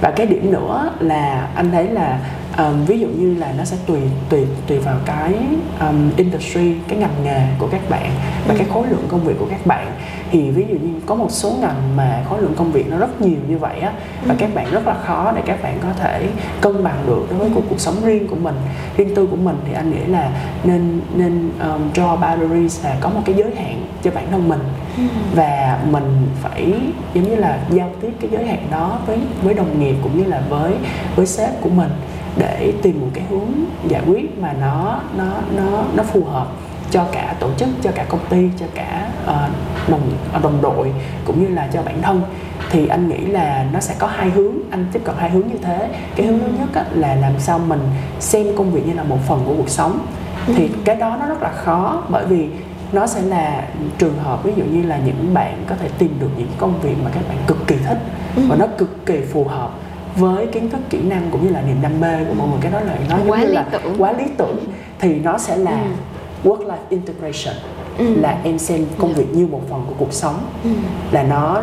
Và 0.00 0.10
cái 0.10 0.26
điểm 0.26 0.52
nữa 0.52 0.90
là 1.00 1.48
anh 1.54 1.70
thấy 1.70 1.88
là 1.88 2.18
um, 2.58 2.84
ví 2.84 2.98
dụ 2.98 3.06
như 3.06 3.34
là 3.34 3.52
nó 3.58 3.64
sẽ 3.64 3.76
tùy 3.86 4.00
tùy 4.28 4.46
tùy 4.66 4.78
vào 4.78 4.96
cái 5.04 5.34
um, 5.80 6.10
industry 6.16 6.74
cái 6.88 6.98
ngành 6.98 7.24
nghề 7.24 7.40
của 7.58 7.68
các 7.72 7.90
bạn 7.90 8.10
và 8.46 8.54
ừ. 8.54 8.58
cái 8.58 8.66
khối 8.72 8.86
lượng 8.86 9.04
công 9.08 9.24
việc 9.24 9.34
của 9.38 9.46
các 9.50 9.66
bạn 9.66 9.86
thì 10.30 10.50
ví 10.50 10.66
dụ 10.68 10.74
như 10.74 11.00
có 11.06 11.14
một 11.14 11.30
số 11.30 11.52
ngành 11.60 11.96
mà 11.96 12.24
khối 12.28 12.42
lượng 12.42 12.54
công 12.56 12.72
việc 12.72 12.90
nó 12.90 12.98
rất 12.98 13.20
nhiều 13.20 13.38
như 13.48 13.58
vậy 13.58 13.80
á 13.80 13.92
và 14.24 14.34
ừ. 14.34 14.36
các 14.38 14.54
bạn 14.54 14.70
rất 14.70 14.86
là 14.86 14.94
khó 15.06 15.32
để 15.36 15.42
các 15.46 15.62
bạn 15.62 15.78
có 15.82 15.88
thể 15.96 16.28
cân 16.60 16.84
bằng 16.84 17.04
được 17.06 17.26
đối 17.30 17.38
với 17.38 17.50
cuộc, 17.54 17.62
cuộc 17.68 17.80
sống 17.80 17.94
riêng 18.04 18.28
của 18.28 18.36
mình 18.36 18.54
riêng 18.96 19.14
tư 19.14 19.26
của 19.26 19.36
mình 19.36 19.56
thì 19.66 19.72
anh 19.72 19.90
nghĩ 19.90 20.04
là 20.06 20.30
nên 20.64 21.00
nên 21.14 21.50
um, 21.60 21.92
draw 21.94 22.16
boundaries 22.16 22.84
là 22.84 22.96
có 23.00 23.08
một 23.08 23.20
cái 23.24 23.34
giới 23.34 23.54
hạn 23.56 23.86
cho 24.02 24.10
bản 24.10 24.24
thân 24.30 24.48
mình 24.48 24.60
ừ. 24.96 25.02
và 25.34 25.80
mình 25.90 26.26
phải 26.42 26.74
giống 27.14 27.24
như 27.24 27.36
là 27.36 27.58
giao 27.70 27.90
tiếp 28.00 28.12
cái 28.20 28.30
giới 28.30 28.46
hạn 28.46 28.66
đó 28.70 28.98
với 29.06 29.18
với 29.42 29.54
đồng 29.54 29.80
nghiệp 29.80 29.94
cũng 30.02 30.18
như 30.18 30.24
là 30.24 30.42
với 30.48 30.74
với 31.16 31.26
sếp 31.26 31.60
của 31.60 31.70
mình 31.70 31.90
để 32.36 32.72
tìm 32.82 33.00
một 33.00 33.08
cái 33.14 33.24
hướng 33.30 33.64
giải 33.88 34.02
quyết 34.06 34.38
mà 34.38 34.52
nó 34.60 35.00
nó 35.16 35.24
nó 35.56 35.82
nó 35.94 36.02
phù 36.02 36.24
hợp 36.24 36.46
cho 36.90 37.04
cả 37.12 37.34
tổ 37.40 37.48
chức 37.56 37.68
cho 37.82 37.90
cả 37.94 38.04
công 38.08 38.26
ty 38.28 38.48
cho 38.60 38.66
cả 38.74 39.08
uh, 39.24 39.88
đồng 39.88 40.10
đồng 40.42 40.62
đội 40.62 40.92
cũng 41.24 41.42
như 41.42 41.54
là 41.54 41.68
cho 41.72 41.82
bản 41.82 42.02
thân 42.02 42.22
thì 42.70 42.86
anh 42.86 43.08
nghĩ 43.08 43.26
là 43.26 43.66
nó 43.72 43.80
sẽ 43.80 43.94
có 43.98 44.06
hai 44.06 44.30
hướng 44.30 44.54
anh 44.70 44.86
tiếp 44.92 45.00
cận 45.04 45.14
hai 45.18 45.30
hướng 45.30 45.48
như 45.48 45.58
thế 45.62 45.88
cái 46.16 46.26
hướng 46.26 46.38
thứ 46.38 46.46
nhất 46.58 46.68
á, 46.74 46.84
là 46.94 47.14
làm 47.14 47.32
sao 47.38 47.58
mình 47.58 47.80
xem 48.20 48.46
công 48.56 48.70
việc 48.72 48.86
như 48.86 48.92
là 48.92 49.02
một 49.02 49.18
phần 49.28 49.40
của 49.46 49.54
cuộc 49.56 49.68
sống 49.68 50.06
thì 50.46 50.68
ừ. 50.68 50.74
cái 50.84 50.96
đó 50.96 51.16
nó 51.20 51.26
rất 51.26 51.42
là 51.42 51.52
khó 51.52 52.02
bởi 52.08 52.26
vì 52.26 52.48
nó 52.92 53.06
sẽ 53.06 53.22
là 53.22 53.64
trường 53.98 54.18
hợp 54.18 54.44
ví 54.44 54.52
dụ 54.56 54.64
như 54.64 54.82
là 54.82 54.98
những 55.06 55.34
bạn 55.34 55.64
có 55.68 55.74
thể 55.80 55.88
tìm 55.98 56.16
được 56.20 56.30
những 56.36 56.48
công 56.58 56.80
việc 56.80 56.94
mà 57.04 57.10
các 57.14 57.28
bạn 57.28 57.38
cực 57.46 57.66
kỳ 57.66 57.76
thích 57.76 57.98
ừ. 58.36 58.42
và 58.48 58.56
nó 58.56 58.66
cực 58.78 59.06
kỳ 59.06 59.20
phù 59.20 59.44
hợp 59.44 59.70
với 60.16 60.46
kiến 60.46 60.70
thức 60.70 60.80
kỹ 60.90 60.98
năng 61.02 61.28
cũng 61.30 61.46
như 61.46 61.52
là 61.52 61.62
niềm 61.62 61.76
đam 61.82 62.00
mê 62.00 62.24
của 62.28 62.34
mọi 62.34 62.48
người 62.48 62.58
cái 62.60 62.72
đó 62.72 62.80
là 62.80 62.98
nó 63.10 63.18
quá 63.26 63.44
lý 63.44 63.52
là 63.52 63.66
tưởng. 63.70 63.94
quá 63.98 64.12
lý 64.12 64.24
tưởng 64.36 64.56
thì 64.98 65.14
nó 65.14 65.38
sẽ 65.38 65.56
là 65.56 65.82
ừ. 65.82 66.50
work 66.50 66.66
life 66.66 66.84
integration 66.88 67.54
ừ. 67.98 68.14
là 68.20 68.38
em 68.44 68.58
xem 68.58 68.86
công. 68.98 69.10
Dạ. 69.10 69.16
việc 69.18 69.34
như 69.34 69.46
một 69.46 69.60
phần 69.70 69.84
của 69.88 69.94
cuộc 69.98 70.12
sống 70.12 70.38
ừ. 70.64 70.70
là 71.10 71.22
nó 71.22 71.62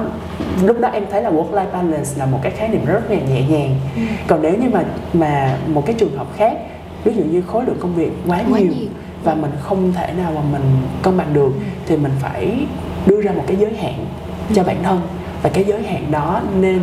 lúc 0.63 0.79
đó 0.79 0.89
em 0.89 1.03
thấy 1.11 1.23
là 1.23 1.29
work 1.29 1.51
life 1.51 1.71
balance 1.71 2.09
là 2.17 2.25
một 2.25 2.39
cái 2.41 2.51
khái 2.51 2.69
niệm 2.69 2.85
rất 2.85 3.11
là 3.11 3.17
nhẹ 3.17 3.41
nhàng 3.49 3.75
ừ. 3.95 4.01
còn 4.27 4.41
nếu 4.41 4.53
như 4.57 4.69
mà 4.69 4.83
mà 5.13 5.57
một 5.67 5.83
cái 5.85 5.95
trường 5.99 6.17
hợp 6.17 6.27
khác 6.37 6.57
ví 7.03 7.13
dụ 7.13 7.23
như 7.23 7.41
khối 7.41 7.65
lượng 7.65 7.77
công 7.79 7.95
việc 7.95 8.11
quá, 8.27 8.43
quá 8.49 8.59
nhiều, 8.59 8.71
nhiều 8.71 8.89
và 9.23 9.33
mình 9.33 9.51
không 9.61 9.93
thể 9.93 10.13
nào 10.17 10.31
mà 10.35 10.41
mình 10.51 10.63
cân 11.03 11.17
bằng 11.17 11.33
được 11.33 11.51
ừ. 11.55 11.61
thì 11.85 11.97
mình 11.97 12.11
phải 12.19 12.65
đưa 13.05 13.21
ra 13.21 13.31
một 13.31 13.43
cái 13.47 13.57
giới 13.57 13.73
hạn 13.75 14.05
ừ. 14.49 14.55
cho 14.55 14.63
bản 14.63 14.77
thân 14.83 15.01
và 15.43 15.49
cái 15.49 15.63
giới 15.63 15.83
hạn 15.83 16.11
đó 16.11 16.41
nên 16.59 16.79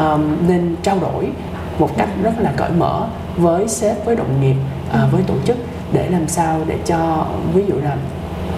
um, 0.00 0.48
nên 0.48 0.76
trao 0.82 0.98
đổi 1.00 1.28
một 1.78 1.96
cách 1.96 2.08
rất 2.22 2.32
là 2.38 2.52
cởi 2.56 2.70
mở 2.70 3.06
với 3.36 3.68
sếp 3.68 4.04
với 4.04 4.16
đồng 4.16 4.40
nghiệp 4.40 4.56
uh, 4.88 5.12
với 5.12 5.22
tổ 5.26 5.34
chức 5.44 5.56
để 5.92 6.08
làm 6.10 6.28
sao 6.28 6.60
để 6.66 6.78
cho 6.86 7.26
ví 7.54 7.64
dụ 7.68 7.74
là 7.80 7.96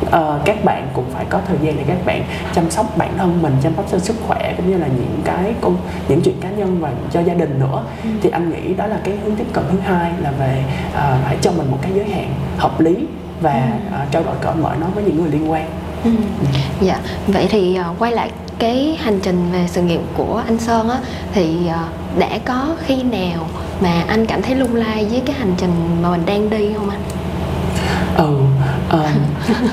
uh, 0.06 0.44
các 0.44 0.64
bạn 0.64 0.88
cũng 0.94 1.04
phải 1.10 1.24
có 1.24 1.40
thời 1.48 1.56
gian 1.62 1.76
để 1.76 1.84
các 1.86 2.06
bạn 2.06 2.24
chăm 2.54 2.70
sóc 2.70 2.96
bản 2.96 3.10
thân 3.18 3.42
mình 3.42 3.56
chăm 3.62 3.72
sóc 3.76 3.84
cho 3.92 3.98
sức 3.98 4.16
khỏe 4.26 4.54
cũng 4.56 4.70
như 4.70 4.78
là 4.78 4.86
những 4.86 5.20
cái 5.24 5.54
công 5.60 5.76
những 6.08 6.20
chuyện 6.24 6.40
cá 6.40 6.50
nhân 6.50 6.80
và 6.80 6.90
cho 7.12 7.20
gia 7.20 7.34
đình 7.34 7.58
nữa 7.60 7.84
ừ. 8.04 8.08
thì 8.22 8.30
anh 8.30 8.50
nghĩ 8.50 8.74
đó 8.74 8.86
là 8.86 8.98
cái 9.04 9.14
hướng 9.24 9.36
tiếp 9.36 9.46
cận 9.52 9.64
thứ 9.72 9.78
hai 9.78 10.12
là 10.20 10.30
về 10.30 10.64
uh, 10.90 10.98
hãy 11.24 11.36
cho 11.40 11.52
mình 11.52 11.70
một 11.70 11.78
cái 11.82 11.92
giới 11.94 12.08
hạn 12.08 12.34
hợp 12.58 12.80
lý 12.80 12.96
và 13.40 13.70
ừ. 13.90 13.96
uh, 14.02 14.12
trao 14.12 14.22
đổi 14.22 14.34
cởi 14.40 14.54
mở 14.54 14.74
nó 14.80 14.86
với 14.94 15.04
những 15.04 15.22
người 15.22 15.30
liên 15.30 15.50
quan 15.50 15.66
ừ. 16.04 16.10
Ừ. 16.40 16.58
dạ 16.80 17.00
vậy 17.26 17.46
thì 17.50 17.78
uh, 17.90 17.98
quay 17.98 18.12
lại 18.12 18.30
cái 18.62 18.96
hành 19.00 19.18
trình 19.22 19.50
về 19.52 19.64
sự 19.66 19.82
nghiệp 19.82 20.00
của 20.16 20.42
anh 20.46 20.58
Sơn 20.58 20.88
á 20.88 20.98
thì 21.32 21.68
ờ, 21.68 21.78
đã 22.18 22.38
có 22.44 22.76
khi 22.86 23.02
nào 23.02 23.46
mà 23.80 24.04
anh 24.08 24.26
cảm 24.26 24.42
thấy 24.42 24.54
lung 24.54 24.74
lay 24.74 25.06
với 25.10 25.22
cái 25.26 25.36
hành 25.36 25.54
trình 25.56 26.02
mà 26.02 26.10
mình 26.10 26.22
đang 26.26 26.50
đi 26.50 26.72
không 26.76 26.90
anh? 26.90 27.00
ừ 28.16 28.38
um, 28.90 29.04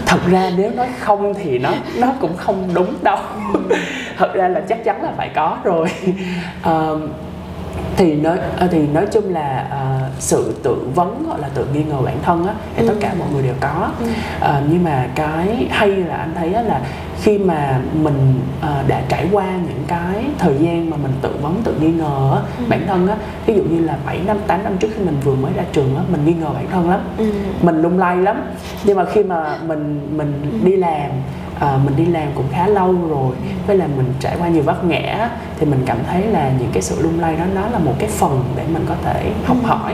thật 0.05 0.19
ra 0.31 0.51
nếu 0.57 0.71
nói 0.71 0.87
không 0.99 1.33
thì 1.33 1.59
nó 1.59 1.71
nó 1.97 2.13
cũng 2.21 2.37
không 2.37 2.69
đúng 2.73 2.93
đâu 3.01 3.17
thật 4.17 4.33
ra 4.33 4.47
là 4.47 4.61
chắc 4.69 4.83
chắn 4.83 5.03
là 5.03 5.11
phải 5.17 5.29
có 5.35 5.57
rồi 5.63 5.87
um, 6.65 7.07
thì 7.97 8.13
nói 8.13 8.37
thì 8.71 8.87
nói 8.87 9.05
chung 9.11 9.33
là 9.33 9.65
uh, 9.67 9.98
sự 10.19 10.53
tự 10.63 10.75
vấn 10.95 11.23
gọi 11.29 11.39
là 11.39 11.49
tự 11.53 11.65
nghi 11.73 11.83
ngờ 11.83 12.01
bản 12.05 12.17
thân 12.21 12.47
á 12.47 12.53
thì 12.75 12.83
ừ. 12.83 12.87
tất 12.87 12.95
cả 12.99 13.13
mọi 13.19 13.27
người 13.33 13.43
đều 13.43 13.53
có 13.59 13.91
ừ. 13.99 14.05
uh, 14.41 14.63
nhưng 14.69 14.83
mà 14.83 15.07
cái 15.15 15.67
hay 15.69 15.89
là 15.89 16.15
anh 16.15 16.35
thấy 16.35 16.49
là 16.49 16.81
khi 17.21 17.37
mà 17.37 17.79
mình 17.93 18.33
uh, 18.59 18.87
đã 18.87 19.01
trải 19.09 19.27
qua 19.31 19.45
những 19.45 19.83
cái 19.87 20.25
thời 20.37 20.55
gian 20.59 20.89
mà 20.89 20.97
mình 20.97 21.11
tự 21.21 21.29
vấn 21.41 21.61
tự 21.63 21.73
nghi 21.79 21.91
ngờ 21.91 22.31
á, 22.33 22.41
ừ. 22.57 22.63
bản 22.69 22.81
thân 22.87 23.07
á 23.07 23.15
ví 23.45 23.55
dụ 23.55 23.63
như 23.63 23.79
là 23.79 23.97
7 24.05 24.19
năm 24.27 24.37
8 24.47 24.63
năm 24.63 24.77
trước 24.77 24.87
khi 24.95 25.05
mình 25.05 25.15
vừa 25.23 25.35
mới 25.35 25.53
ra 25.53 25.63
trường 25.71 25.95
á 25.95 26.03
mình 26.11 26.25
nghi 26.25 26.33
ngờ 26.33 26.49
bản 26.53 26.67
thân 26.71 26.89
lắm 26.89 26.99
ừ. 27.17 27.25
mình 27.61 27.81
lung 27.81 27.99
lay 27.99 28.17
lắm 28.17 28.41
nhưng 28.83 28.97
mà 28.97 29.05
khi 29.05 29.23
mà 29.23 29.57
mình 29.67 29.99
mình 30.17 30.33
ừ. 30.51 30.65
đi 30.65 30.75
làm 30.75 31.11
à, 31.59 31.79
mình 31.85 31.95
đi 31.95 32.05
làm 32.05 32.27
cũng 32.35 32.45
khá 32.51 32.67
lâu 32.67 32.95
rồi 33.09 33.35
với 33.67 33.77
là 33.77 33.87
mình 33.97 34.13
trải 34.19 34.35
qua 34.39 34.47
nhiều 34.47 34.63
vấp 34.63 34.85
ngã 34.85 35.29
thì 35.59 35.65
mình 35.65 35.83
cảm 35.85 35.97
thấy 36.09 36.21
là 36.27 36.51
những 36.59 36.69
cái 36.73 36.81
sự 36.81 37.01
lung 37.01 37.19
lay 37.19 37.35
đó 37.35 37.43
nó 37.55 37.67
là 37.67 37.79
một 37.79 37.93
cái 37.99 38.09
phần 38.09 38.43
để 38.55 38.63
mình 38.73 38.85
có 38.89 38.95
thể 39.03 39.31
học 39.45 39.57
ừ. 39.63 39.67
hỏi 39.67 39.93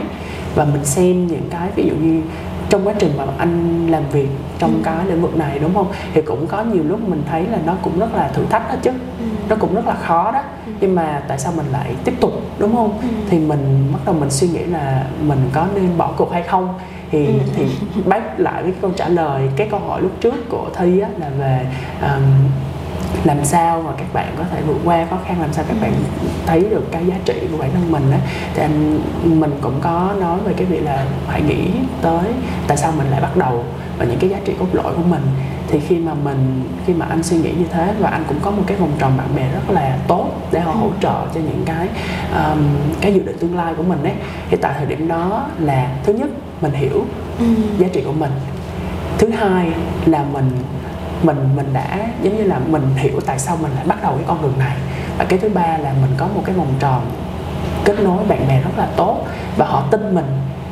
và 0.54 0.64
mình 0.64 0.84
xem 0.84 1.26
những 1.26 1.48
cái 1.50 1.68
ví 1.76 1.88
dụ 1.88 1.94
như 1.94 2.22
trong 2.68 2.86
quá 2.86 2.94
trình 2.98 3.10
mà 3.16 3.24
anh 3.38 3.86
làm 3.90 4.02
việc 4.12 4.28
trong 4.58 4.70
ừ. 4.70 4.80
cái 4.84 5.06
lĩnh 5.06 5.22
vực 5.22 5.36
này 5.36 5.58
đúng 5.58 5.74
không 5.74 5.86
thì 6.14 6.22
cũng 6.22 6.46
có 6.46 6.64
nhiều 6.64 6.84
lúc 6.84 7.08
mình 7.08 7.22
thấy 7.30 7.46
là 7.46 7.58
nó 7.66 7.74
cũng 7.82 7.98
rất 7.98 8.14
là 8.14 8.28
thử 8.28 8.44
thách 8.50 8.70
hết 8.70 8.78
chứ 8.82 8.90
ừ. 9.18 9.24
nó 9.48 9.56
cũng 9.56 9.74
rất 9.74 9.86
là 9.86 9.94
khó 9.94 10.32
đó 10.32 10.40
ừ. 10.66 10.72
nhưng 10.80 10.94
mà 10.94 11.22
tại 11.28 11.38
sao 11.38 11.52
mình 11.56 11.66
lại 11.72 11.94
tiếp 12.04 12.14
tục 12.20 12.32
đúng 12.58 12.76
không 12.76 12.98
ừ. 13.02 13.08
thì 13.30 13.38
mình 13.38 13.88
bắt 13.92 13.98
đầu 14.06 14.14
mình 14.14 14.30
suy 14.30 14.48
nghĩ 14.48 14.64
là 14.64 15.06
mình 15.20 15.38
có 15.52 15.66
nên 15.74 15.98
bỏ 15.98 16.12
cuộc 16.16 16.32
hay 16.32 16.42
không 16.42 16.74
thì 17.10 17.26
ừ. 17.26 17.32
thì 17.56 17.66
bác 18.06 18.40
lại 18.40 18.62
với 18.62 18.72
câu 18.82 18.90
trả 18.96 19.08
lời 19.08 19.48
cái 19.56 19.68
câu 19.70 19.80
hỏi 19.80 20.02
lúc 20.02 20.12
trước 20.20 20.48
của 20.48 20.66
thi 20.76 21.00
á, 21.00 21.08
là 21.18 21.30
về 21.38 21.66
um, 22.02 22.22
làm 23.24 23.44
sao 23.44 23.82
mà 23.82 23.92
các 23.98 24.12
bạn 24.12 24.34
có 24.38 24.44
thể 24.50 24.62
vượt 24.66 24.76
qua 24.84 25.06
khó 25.10 25.18
khăn 25.24 25.40
làm 25.40 25.52
sao 25.52 25.64
các 25.68 25.76
bạn 25.80 25.92
thấy 26.46 26.60
được 26.60 26.92
cái 26.92 27.06
giá 27.06 27.14
trị 27.24 27.34
của 27.52 27.58
bản 27.58 27.70
thân 27.74 27.92
mình 27.92 28.10
á. 28.10 28.18
Thì 28.54 28.62
anh 28.62 29.00
mình 29.24 29.52
cũng 29.60 29.80
có 29.80 30.14
nói 30.20 30.38
về 30.44 30.52
cái 30.56 30.66
việc 30.66 30.82
là 30.84 31.06
hãy 31.28 31.42
nghĩ 31.42 31.70
tới 32.02 32.24
tại 32.66 32.76
sao 32.76 32.92
mình 32.98 33.06
lại 33.10 33.20
bắt 33.20 33.36
đầu 33.36 33.64
và 33.98 34.04
những 34.04 34.18
cái 34.18 34.30
giá 34.30 34.36
trị 34.44 34.52
cốt 34.58 34.66
lõi 34.72 34.94
của 34.94 35.02
mình. 35.08 35.22
Thì 35.68 35.80
khi 35.80 35.96
mà 35.96 36.14
mình 36.14 36.62
khi 36.86 36.94
mà 36.94 37.06
anh 37.06 37.22
suy 37.22 37.36
nghĩ 37.36 37.52
như 37.52 37.64
thế 37.72 37.94
và 37.98 38.08
anh 38.08 38.24
cũng 38.28 38.38
có 38.42 38.50
một 38.50 38.62
cái 38.66 38.76
vòng 38.76 38.92
tròn 38.98 39.12
bạn 39.16 39.28
bè 39.36 39.48
rất 39.52 39.70
là 39.70 39.98
tốt 40.08 40.30
để 40.52 40.60
họ 40.60 40.72
hỗ 40.72 40.90
trợ 41.00 41.26
cho 41.34 41.40
những 41.40 41.62
cái 41.66 41.88
um, 42.34 42.58
cái 43.00 43.14
dự 43.14 43.22
định 43.22 43.36
tương 43.40 43.56
lai 43.56 43.74
của 43.76 43.82
mình 43.82 44.02
ấy 44.02 44.12
thì 44.50 44.56
tại 44.56 44.74
thời 44.76 44.86
điểm 44.86 45.08
đó 45.08 45.46
là 45.58 45.96
thứ 46.04 46.12
nhất 46.12 46.28
mình 46.60 46.72
hiểu 46.72 47.04
ừ. 47.38 47.44
giá 47.78 47.88
trị 47.92 48.02
của 48.06 48.12
mình 48.12 48.30
thứ 49.18 49.30
hai 49.30 49.72
là 50.06 50.24
mình 50.32 50.50
mình 51.22 51.56
mình 51.56 51.72
đã 51.72 52.08
giống 52.22 52.36
như 52.36 52.44
là 52.44 52.58
mình 52.66 52.82
hiểu 52.96 53.20
tại 53.26 53.38
sao 53.38 53.56
mình 53.62 53.72
lại 53.74 53.84
bắt 53.86 54.02
đầu 54.02 54.12
cái 54.12 54.24
con 54.26 54.42
đường 54.42 54.58
này 54.58 54.76
và 55.18 55.24
cái 55.24 55.38
thứ 55.38 55.48
ba 55.48 55.78
là 55.78 55.94
mình 56.00 56.10
có 56.16 56.26
một 56.34 56.42
cái 56.44 56.54
vòng 56.54 56.74
tròn 56.80 57.00
kết 57.84 58.00
nối 58.00 58.24
bạn 58.24 58.48
bè 58.48 58.60
rất 58.60 58.70
là 58.76 58.88
tốt 58.96 59.26
và 59.56 59.66
họ 59.66 59.84
tin 59.90 60.14
mình 60.14 60.26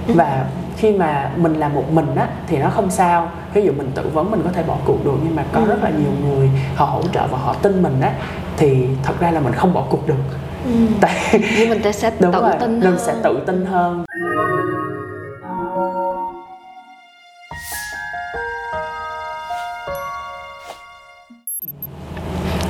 ừ. 0.09 0.15
và 0.17 0.45
khi 0.77 0.93
mà 0.93 1.31
mình 1.37 1.55
làm 1.55 1.75
một 1.75 1.93
mình 1.93 2.17
á 2.17 2.29
thì 2.47 2.59
nó 2.59 2.71
không 2.71 2.91
sao 2.91 3.31
ví 3.55 3.63
dụ 3.63 3.73
mình 3.73 3.91
tự 3.95 4.11
vấn 4.13 4.31
mình 4.31 4.41
có 4.45 4.51
thể 4.53 4.63
bỏ 4.63 4.77
cuộc 4.85 5.05
được 5.05 5.17
nhưng 5.25 5.37
mà 5.37 5.45
có 5.53 5.61
ừ. 5.61 5.67
rất 5.67 5.83
là 5.83 5.91
nhiều 5.91 6.13
người 6.29 6.51
họ 6.75 6.87
hỗ 6.87 7.03
trợ 7.13 7.27
và 7.27 7.39
họ 7.39 7.55
tin 7.63 7.83
mình 7.83 8.01
á 8.01 8.13
thì 8.57 8.87
thật 9.03 9.15
ra 9.21 9.31
là 9.31 9.41
mình 9.41 9.53
không 9.53 9.73
bỏ 9.73 9.85
cuộc 9.91 10.09
được 10.09 10.23
ừ. 10.65 10.71
tại 11.01 11.41
nhưng 11.59 11.69
mình 11.69 11.93
sẽ 11.93 12.11
tự 12.21 12.31
rồi, 12.31 12.53
tin 12.61 12.81
hơn 12.81 12.91
mình 12.91 12.99
sẽ 12.99 13.15
tự 13.23 13.43
tin 13.47 13.67
hơn 13.67 14.05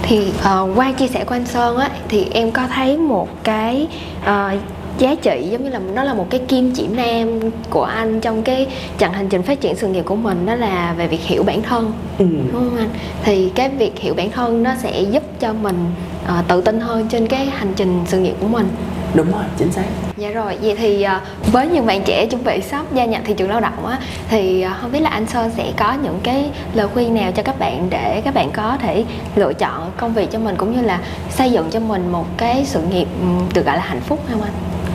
thì 0.06 0.18
uh, 0.28 0.78
qua 0.78 0.92
chia 0.92 1.08
sẻ 1.08 1.24
của 1.24 1.34
anh 1.34 1.46
Sơn 1.46 1.76
á 1.76 1.90
thì 2.08 2.26
em 2.30 2.50
có 2.50 2.66
thấy 2.74 2.96
một 2.96 3.28
cái 3.44 3.86
uh, 4.22 4.60
giá 4.98 5.14
trị 5.22 5.48
giống 5.50 5.64
như 5.64 5.70
là 5.70 5.78
nó 5.78 6.04
là 6.04 6.14
một 6.14 6.26
cái 6.30 6.40
kim 6.48 6.72
chỉ 6.72 6.86
nam 6.86 7.40
của 7.70 7.84
anh 7.84 8.20
trong 8.20 8.42
cái 8.42 8.66
chặng 8.98 9.12
hành 9.12 9.28
trình 9.28 9.42
phát 9.42 9.60
triển 9.60 9.76
sự 9.76 9.88
nghiệp 9.88 10.04
của 10.04 10.16
mình 10.16 10.46
đó 10.46 10.54
là 10.54 10.94
về 10.96 11.06
việc 11.06 11.20
hiểu 11.20 11.42
bản 11.42 11.62
thân 11.62 11.92
ừ. 12.18 12.26
đúng 12.52 12.52
không 12.52 12.76
anh 12.76 12.88
thì 13.24 13.50
cái 13.54 13.68
việc 13.68 13.98
hiểu 13.98 14.14
bản 14.14 14.30
thân 14.30 14.62
nó 14.62 14.70
sẽ 14.82 15.02
giúp 15.02 15.22
cho 15.40 15.52
mình 15.52 15.86
uh, 16.24 16.48
tự 16.48 16.60
tin 16.60 16.80
hơn 16.80 17.08
trên 17.08 17.26
cái 17.26 17.46
hành 17.46 17.72
trình 17.76 18.00
sự 18.06 18.18
nghiệp 18.18 18.34
của 18.40 18.48
mình 18.48 18.68
đúng 19.14 19.32
rồi 19.32 19.44
chính 19.56 19.72
xác 19.72 19.84
dạ 20.16 20.30
rồi 20.30 20.58
vậy 20.62 20.74
thì 20.78 21.06
uh, 21.16 21.52
với 21.52 21.68
những 21.68 21.86
bạn 21.86 22.02
trẻ 22.04 22.26
chuẩn 22.26 22.44
bị 22.44 22.60
sắp 22.60 22.86
gia 22.92 23.04
nhập 23.04 23.22
thị 23.24 23.34
trường 23.34 23.50
lao 23.50 23.60
động 23.60 23.86
á 23.86 23.98
thì 24.28 24.64
uh, 24.66 24.80
không 24.80 24.92
biết 24.92 25.00
là 25.00 25.10
anh 25.10 25.26
sơn 25.26 25.50
sẽ 25.56 25.72
có 25.76 25.92
những 25.92 26.20
cái 26.22 26.50
lời 26.74 26.88
khuyên 26.94 27.14
nào 27.14 27.32
cho 27.32 27.42
các 27.42 27.58
bạn 27.58 27.86
để 27.90 28.22
các 28.24 28.34
bạn 28.34 28.50
có 28.52 28.76
thể 28.82 29.04
lựa 29.36 29.52
chọn 29.52 29.90
công 29.96 30.14
việc 30.14 30.30
cho 30.30 30.38
mình 30.38 30.56
cũng 30.56 30.76
như 30.76 30.82
là 30.82 31.00
xây 31.30 31.52
dựng 31.52 31.70
cho 31.70 31.80
mình 31.80 32.12
một 32.12 32.26
cái 32.36 32.64
sự 32.64 32.82
nghiệp 32.82 33.08
được 33.54 33.66
gọi 33.66 33.76
là 33.76 33.82
hạnh 33.82 34.00
phúc 34.00 34.20
không 34.30 34.42
anh 34.42 34.52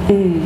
ừ. 0.08 0.40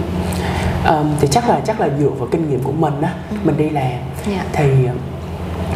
um, 0.94 1.12
thì 1.20 1.28
chắc 1.28 1.50
là 1.50 1.60
chắc 1.66 1.80
là 1.80 1.90
dựa 2.00 2.10
vào 2.10 2.28
kinh 2.32 2.50
nghiệm 2.50 2.60
của 2.64 2.72
mình 2.72 3.02
á 3.02 3.14
ừ. 3.30 3.36
mình 3.44 3.58
đi 3.58 3.70
làm 3.70 3.84
yeah. 3.84 4.02
Dạ. 4.28 4.44
thì 4.54 4.66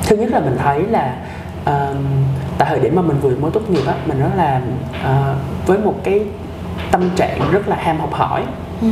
thứ 0.04 0.16
nhất 0.16 0.32
là 0.32 0.40
mình 0.40 0.58
thấy 0.64 0.84
là 0.84 1.16
um, 1.66 1.98
tại 2.58 2.68
thời 2.70 2.80
điểm 2.80 2.96
mà 2.96 3.02
mình 3.02 3.18
vừa 3.22 3.36
mới 3.36 3.52
tốt 3.52 3.70
nghiệp 3.70 3.88
á 3.88 3.94
mình 4.06 4.20
rất 4.20 4.32
là 4.38 4.62
uh, 5.04 5.68
với 5.68 5.78
một 5.78 5.96
cái 6.04 6.22
tâm 6.92 7.10
trạng 7.16 7.52
rất 7.52 7.68
là 7.68 7.76
ham 7.76 8.00
học 8.00 8.14
hỏi. 8.14 8.44
Ừ. 8.82 8.88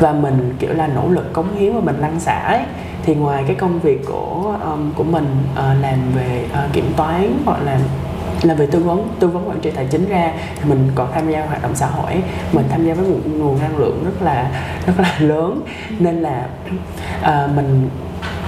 và 0.00 0.12
mình 0.12 0.54
kiểu 0.58 0.74
là 0.74 0.86
nỗ 0.86 1.08
lực 1.08 1.32
cống 1.32 1.56
hiến 1.56 1.74
và 1.74 1.80
mình 1.80 1.96
lăn 1.98 2.20
xả 2.20 2.38
ấy. 2.38 2.60
Thì 3.02 3.14
ngoài 3.14 3.44
cái 3.46 3.56
công 3.56 3.80
việc 3.80 4.06
của 4.06 4.56
um, 4.64 4.92
của 4.96 5.04
mình 5.04 5.36
uh, 5.52 5.82
làm 5.82 5.98
về 6.14 6.44
uh, 6.52 6.72
kiểm 6.72 6.92
toán 6.96 7.36
hoặc 7.44 7.62
là 7.64 7.78
làm 8.42 8.56
về 8.56 8.66
tư 8.66 8.78
vấn 8.78 9.08
tư 9.20 9.28
vấn 9.28 9.48
quản 9.48 9.60
trị 9.60 9.70
tài 9.70 9.86
chính 9.90 10.08
ra 10.08 10.32
thì 10.56 10.70
mình 10.70 10.90
còn 10.94 11.12
tham 11.14 11.30
gia 11.30 11.46
hoạt 11.46 11.62
động 11.62 11.74
xã 11.74 11.86
hội 11.86 12.22
mình 12.52 12.66
tham 12.70 12.86
gia 12.86 12.94
với 12.94 13.08
một 13.08 13.18
nguồn 13.26 13.60
năng 13.60 13.78
lượng 13.78 14.04
rất 14.04 14.22
là 14.22 14.50
rất 14.86 14.94
là 15.00 15.14
lớn. 15.18 15.60
Nên 15.98 16.22
là 16.22 16.46
uh, 17.20 17.56
mình 17.56 17.90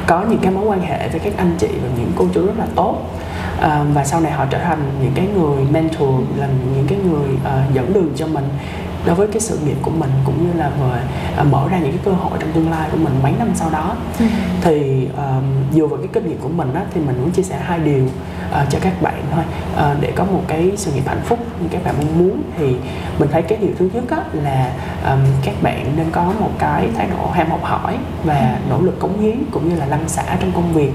có 0.06 0.24
những 0.30 0.38
cái 0.42 0.52
mối 0.52 0.64
quan 0.64 0.80
hệ 0.80 1.08
với 1.08 1.20
các 1.20 1.32
anh 1.36 1.54
chị 1.58 1.68
và 1.82 1.88
những 1.98 2.12
cô 2.16 2.26
chú 2.34 2.46
rất 2.46 2.58
là 2.58 2.66
tốt 2.74 2.98
uh, 3.58 3.94
và 3.94 4.04
sau 4.04 4.20
này 4.20 4.32
họ 4.32 4.46
trở 4.50 4.58
thành 4.58 4.78
những 5.02 5.12
cái 5.14 5.26
người 5.26 5.64
mentor 5.70 6.20
là 6.36 6.48
những 6.74 6.86
cái 6.88 6.98
người 6.98 7.28
uh, 7.34 7.74
dẫn 7.74 7.92
đường 7.92 8.12
cho 8.16 8.26
mình 8.26 8.48
đối 9.06 9.14
với 9.14 9.28
cái 9.28 9.40
sự 9.40 9.58
nghiệp 9.58 9.76
của 9.82 9.90
mình 9.90 10.10
cũng 10.24 10.46
như 10.46 10.58
là 10.58 10.70
về 10.70 11.02
uh, 11.40 11.46
mở 11.46 11.68
ra 11.70 11.78
những 11.78 11.92
cái 11.92 12.00
cơ 12.04 12.12
hội 12.12 12.38
trong 12.40 12.52
tương 12.52 12.70
lai 12.70 12.88
của 12.92 12.96
mình 12.96 13.12
mấy 13.22 13.32
năm 13.38 13.48
sau 13.54 13.70
đó. 13.70 13.96
Ừ. 14.18 14.24
thì 14.60 15.08
um, 15.16 15.44
dựa 15.74 15.86
vào 15.86 15.98
cái 15.98 16.08
kinh 16.12 16.28
nghiệm 16.28 16.38
của 16.38 16.48
mình 16.48 16.74
á, 16.74 16.82
thì 16.94 17.00
mình 17.00 17.20
muốn 17.20 17.30
chia 17.30 17.42
sẻ 17.42 17.58
hai 17.62 17.78
điều 17.78 18.04
uh, 18.04 18.70
cho 18.70 18.78
các 18.82 19.02
bạn 19.02 19.22
thôi. 19.32 19.44
Uh, 19.74 20.00
để 20.00 20.12
có 20.16 20.24
một 20.24 20.42
cái 20.48 20.72
sự 20.76 20.92
nghiệp 20.92 21.02
hạnh 21.06 21.22
phúc 21.24 21.38
như 21.60 21.68
các 21.70 21.84
bạn 21.84 21.94
mong 21.98 22.18
muốn 22.18 22.42
thì 22.58 22.76
mình 23.18 23.28
thấy 23.32 23.42
cái 23.42 23.58
điều 23.58 23.70
thứ 23.78 23.90
nhất 23.92 24.04
á, 24.10 24.18
là 24.32 24.72
um, 25.10 25.20
các 25.44 25.54
bạn 25.62 25.92
nên 25.96 26.10
có 26.10 26.24
một 26.40 26.50
cái 26.58 26.88
thái 26.96 27.06
độ 27.06 27.30
ham 27.30 27.50
học 27.50 27.62
hỏi 27.62 27.98
và 28.24 28.58
nỗ 28.70 28.80
lực 28.80 28.98
cống 28.98 29.20
hiến 29.20 29.36
cũng 29.50 29.68
như 29.68 29.76
là 29.76 29.86
lăn 29.86 30.08
xả 30.08 30.36
trong 30.40 30.52
công 30.52 30.72
việc. 30.72 30.92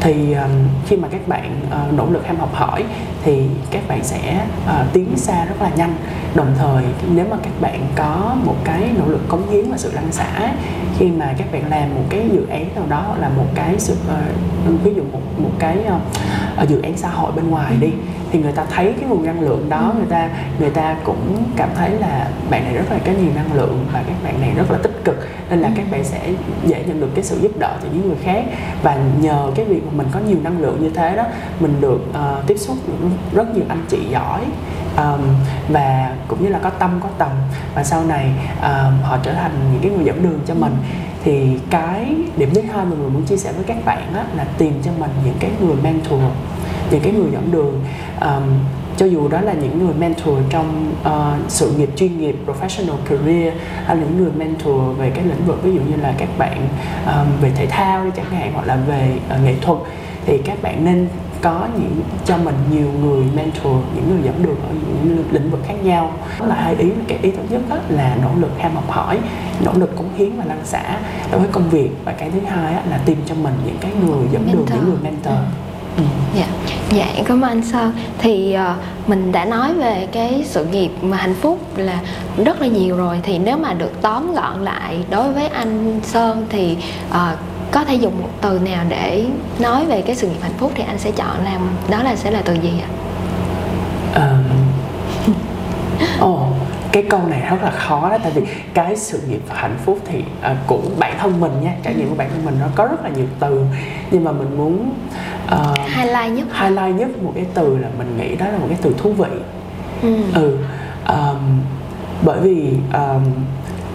Thì 0.00 0.32
um, 0.32 0.50
khi 0.86 0.96
mà 0.96 1.08
các 1.08 1.28
bạn 1.28 1.60
uh, 1.66 1.94
nỗ 1.94 2.06
lực 2.06 2.26
ham 2.26 2.36
học 2.36 2.54
hỏi 2.54 2.84
thì 3.24 3.42
các 3.70 3.88
bạn 3.88 4.04
sẽ 4.04 4.46
uh, 4.64 4.92
tiến 4.92 5.16
xa 5.16 5.44
rất 5.44 5.62
là 5.62 5.70
nhanh. 5.76 5.94
Đồng 6.34 6.54
thời 6.58 6.84
nếu 7.14 7.26
mà 7.30 7.36
các 7.42 7.52
bạn 7.60 7.86
có 7.96 8.36
một 8.44 8.56
cái 8.64 8.90
nỗ 8.98 9.06
lực 9.06 9.28
cống 9.28 9.50
hiến 9.50 9.70
và 9.70 9.78
sự 9.78 9.92
lăn 9.92 10.12
xả 10.12 10.52
khi 10.98 11.10
mà 11.10 11.34
các 11.38 11.52
bạn 11.52 11.70
làm 11.70 11.94
một 11.94 12.02
cái 12.08 12.28
dự 12.32 12.46
án 12.50 12.74
nào 12.74 12.84
đó 12.88 13.04
hoặc 13.06 13.18
là 13.18 13.28
một 13.28 13.46
cái 13.54 13.74
sự 13.78 13.94
uh, 13.94 14.82
ví 14.84 14.94
dụ 14.94 15.02
một 15.12 15.20
một 15.38 15.52
cái 15.58 15.78
uh, 16.62 16.68
dự 16.68 16.82
án 16.82 16.96
xã 16.96 17.08
hội 17.08 17.32
bên 17.32 17.50
ngoài 17.50 17.76
đi 17.80 17.90
thì 18.32 18.38
người 18.38 18.52
ta 18.52 18.64
thấy 18.70 18.94
cái 19.00 19.08
nguồn 19.08 19.26
năng 19.26 19.40
lượng 19.40 19.68
đó 19.68 19.94
người 19.96 20.06
ta 20.08 20.28
người 20.58 20.70
ta 20.70 20.96
cũng 21.04 21.42
cảm 21.56 21.68
thấy 21.74 21.90
là 21.90 22.28
bạn 22.50 22.64
này 22.64 22.74
rất 22.74 22.84
là 22.90 22.98
có 23.06 23.12
nhiều 23.12 23.30
năng 23.34 23.52
lượng 23.52 23.86
và 23.92 24.02
các 24.06 24.16
bạn 24.24 24.40
này 24.40 24.52
rất 24.56 24.70
là 24.70 24.78
tích 24.82 25.04
cực 25.04 25.16
nên 25.50 25.58
là 25.58 25.70
các 25.76 25.86
bạn 25.90 26.04
sẽ 26.04 26.32
dễ 26.66 26.84
nhận 26.84 27.00
được 27.00 27.08
cái 27.14 27.24
sự 27.24 27.38
giúp 27.40 27.52
đỡ 27.58 27.76
từ 27.82 27.88
những 27.92 28.08
người 28.08 28.16
khác. 28.24 28.44
Và 28.82 28.96
nhờ 29.20 29.50
cái 29.54 29.64
việc 29.64 29.86
mà 29.86 29.92
mình 29.96 30.06
có 30.12 30.20
nhiều 30.20 30.38
năng 30.42 30.58
lượng 30.58 30.82
như 30.82 30.90
thế 30.90 31.16
đó 31.16 31.24
mình 31.60 31.80
được 31.80 32.00
uh, 32.10 32.46
tiếp 32.46 32.56
xúc 32.58 32.76
rất 33.32 33.54
nhiều 33.54 33.64
anh 33.68 33.84
chị 33.88 33.98
giỏi 34.10 34.40
um, 34.96 35.20
và 35.68 36.16
cũng 36.28 36.42
như 36.42 36.48
là 36.48 36.58
có 36.58 36.70
tâm 36.70 37.00
có 37.02 37.08
tầm. 37.18 37.30
Và 37.74 37.84
sau 37.84 38.04
này 38.04 38.30
um, 38.62 39.02
họ 39.02 39.18
trở 39.22 39.32
thành 39.32 39.52
những 39.72 39.82
cái 39.82 39.90
người 39.90 40.04
dẫn 40.04 40.22
đường 40.22 40.40
cho 40.46 40.54
mình. 40.54 40.76
Thì 41.24 41.58
cái 41.70 42.14
điểm 42.36 42.50
thứ 42.54 42.60
hai 42.60 42.84
mà 42.84 42.90
mình 42.90 43.14
muốn 43.14 43.24
chia 43.24 43.36
sẻ 43.36 43.52
với 43.52 43.64
các 43.64 43.84
bạn 43.84 44.14
á, 44.14 44.24
là 44.36 44.44
tìm 44.58 44.72
cho 44.84 44.90
mình 44.98 45.10
những 45.24 45.36
cái 45.40 45.50
người 45.60 45.76
mentor 45.82 46.20
những 46.90 47.00
cái 47.00 47.12
người 47.12 47.30
dẫn 47.32 47.50
đường 47.50 47.84
um, 48.20 48.42
cho 48.96 49.06
dù 49.06 49.28
đó 49.28 49.40
là 49.40 49.52
những 49.52 49.84
người 49.84 49.94
mentor 49.94 50.38
trong 50.50 50.94
uh, 51.00 51.50
sự 51.50 51.72
nghiệp 51.76 51.90
chuyên 51.96 52.18
nghiệp 52.18 52.36
professional 52.46 52.96
career 53.08 53.54
hay 53.84 53.96
là 53.96 54.02
những 54.02 54.18
người 54.18 54.32
mentor 54.36 54.98
về 54.98 55.10
cái 55.10 55.24
lĩnh 55.24 55.46
vực 55.46 55.62
ví 55.62 55.72
dụ 55.72 55.80
như 55.80 55.96
là 55.96 56.14
các 56.18 56.28
bạn 56.38 56.68
um, 57.06 57.26
về 57.40 57.50
thể 57.56 57.66
thao 57.66 58.04
đi 58.04 58.10
chẳng 58.16 58.30
hạn 58.30 58.52
hoặc 58.54 58.66
là 58.66 58.76
về 58.76 59.18
uh, 59.34 59.44
nghệ 59.44 59.54
thuật 59.62 59.78
thì 60.26 60.38
các 60.44 60.62
bạn 60.62 60.84
nên 60.84 61.08
có 61.42 61.68
những 61.80 62.00
cho 62.24 62.36
mình 62.36 62.54
nhiều 62.70 62.88
người 63.02 63.24
mentor 63.34 63.76
những 63.94 64.10
người 64.10 64.22
dẫn 64.22 64.42
đường 64.42 64.56
ở 64.68 64.74
những 64.88 65.24
lĩnh 65.30 65.50
vực 65.50 65.60
khác 65.66 65.74
nhau. 65.82 66.12
Đó 66.40 66.46
là 66.46 66.54
hai 66.54 66.76
ý 66.76 66.90
cái 67.08 67.18
ý 67.22 67.30
thứ 67.30 67.42
nhất 67.50 67.62
đó 67.68 67.76
là 67.88 68.16
nỗ 68.22 68.28
lực 68.40 68.50
ham 68.58 68.74
học 68.74 68.90
hỏi 68.90 69.18
nỗ 69.64 69.72
lực 69.74 69.96
cống 69.96 70.14
hiến 70.16 70.30
và 70.38 70.44
lăn 70.44 70.60
xả 70.64 70.98
đối 71.30 71.40
với 71.40 71.48
công 71.52 71.70
việc. 71.70 71.90
Và 72.04 72.12
cái 72.12 72.30
thứ 72.30 72.40
hai 72.40 72.72
là 72.90 73.00
tìm 73.04 73.16
cho 73.26 73.34
mình 73.34 73.54
những 73.66 73.76
cái 73.80 73.92
người 74.06 74.26
dẫn 74.32 74.46
mentor. 74.46 74.68
đường 74.68 74.78
những 74.78 74.90
người 74.90 75.02
mentor 75.02 75.38
ừ 75.98 76.04
dạ 76.34 76.46
dạ 76.90 77.06
cảm 77.24 77.40
ơn 77.40 77.50
anh 77.50 77.62
sơn. 77.62 77.92
Thì 78.18 78.56
uh, 78.56 79.08
mình 79.08 79.32
đã 79.32 79.44
nói 79.44 79.74
về 79.74 80.08
cái 80.12 80.44
sự 80.46 80.64
nghiệp 80.64 80.90
mà 81.02 81.16
hạnh 81.16 81.34
phúc 81.40 81.58
là 81.76 82.00
rất 82.44 82.60
là 82.60 82.66
nhiều 82.66 82.96
rồi. 82.96 83.20
Thì 83.22 83.38
nếu 83.38 83.56
mà 83.56 83.72
được 83.72 83.92
tóm 84.02 84.34
gọn 84.34 84.64
lại 84.64 85.04
đối 85.10 85.32
với 85.32 85.48
anh 85.48 86.00
sơn 86.02 86.46
thì 86.50 86.76
uh, 87.10 87.38
có 87.72 87.84
thể 87.84 87.94
dùng 87.94 88.20
một 88.20 88.28
từ 88.40 88.58
nào 88.58 88.84
để 88.88 89.26
nói 89.58 89.86
về 89.86 90.02
cái 90.02 90.16
sự 90.16 90.28
nghiệp 90.28 90.42
hạnh 90.42 90.58
phúc 90.58 90.72
thì 90.74 90.84
anh 90.86 90.98
sẽ 90.98 91.10
chọn 91.10 91.44
làm 91.44 91.68
đó 91.90 92.02
là 92.02 92.16
sẽ 92.16 92.30
là 92.30 92.42
từ 92.44 92.54
gì 92.54 92.72
ạ? 92.82 92.88
Ồ, 96.20 96.32
oh, 96.32 96.38
cái 96.92 97.02
câu 97.10 97.20
này 97.28 97.40
rất 97.50 97.62
là 97.62 97.70
khó 97.70 98.10
đó 98.10 98.18
tại 98.22 98.32
vì 98.34 98.42
cái 98.74 98.96
sự 98.96 99.20
nghiệp 99.28 99.40
hạnh 99.48 99.76
phúc 99.84 99.98
thì 100.04 100.18
uh, 100.18 100.56
của 100.66 100.80
bản 100.98 101.16
thân 101.18 101.40
mình 101.40 101.52
nha 101.62 101.72
trải 101.82 101.94
nghiệm 101.94 102.08
của 102.08 102.14
bản 102.14 102.28
thân 102.30 102.44
mình 102.44 102.54
nó 102.60 102.66
có 102.74 102.84
rất 102.86 103.04
là 103.04 103.10
nhiều 103.16 103.26
từ. 103.40 103.64
Nhưng 104.10 104.24
mà 104.24 104.32
mình 104.32 104.56
muốn 104.56 104.90
uh, 105.54 105.78
highlight 105.96 106.32
nhất. 106.32 106.46
highlight 106.60 107.00
nhất 107.00 107.22
một 107.22 107.32
cái 107.34 107.46
từ 107.54 107.78
là 107.78 107.88
mình 107.98 108.16
nghĩ 108.16 108.36
đó 108.36 108.46
là 108.46 108.58
một 108.58 108.66
cái 108.68 108.78
từ 108.82 108.94
thú 108.98 109.12
vị. 109.12 109.28
Ừ, 110.02 110.16
ừ 110.34 110.58
um, 111.08 111.60
bởi 112.22 112.40
vì 112.40 112.72
um, 112.92 113.24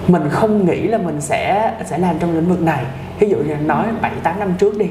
mình 0.07 0.29
không 0.29 0.65
nghĩ 0.65 0.87
là 0.87 0.97
mình 0.97 1.21
sẽ 1.21 1.73
sẽ 1.85 1.97
làm 1.97 2.15
trong 2.19 2.35
lĩnh 2.35 2.49
vực 2.49 2.61
này. 2.61 2.83
Ví 3.19 3.29
dụ 3.29 3.37
như 3.37 3.55
nói 3.55 3.85
bảy 4.01 4.11
tám 4.23 4.39
năm 4.39 4.53
trước 4.59 4.77
đi 4.77 4.85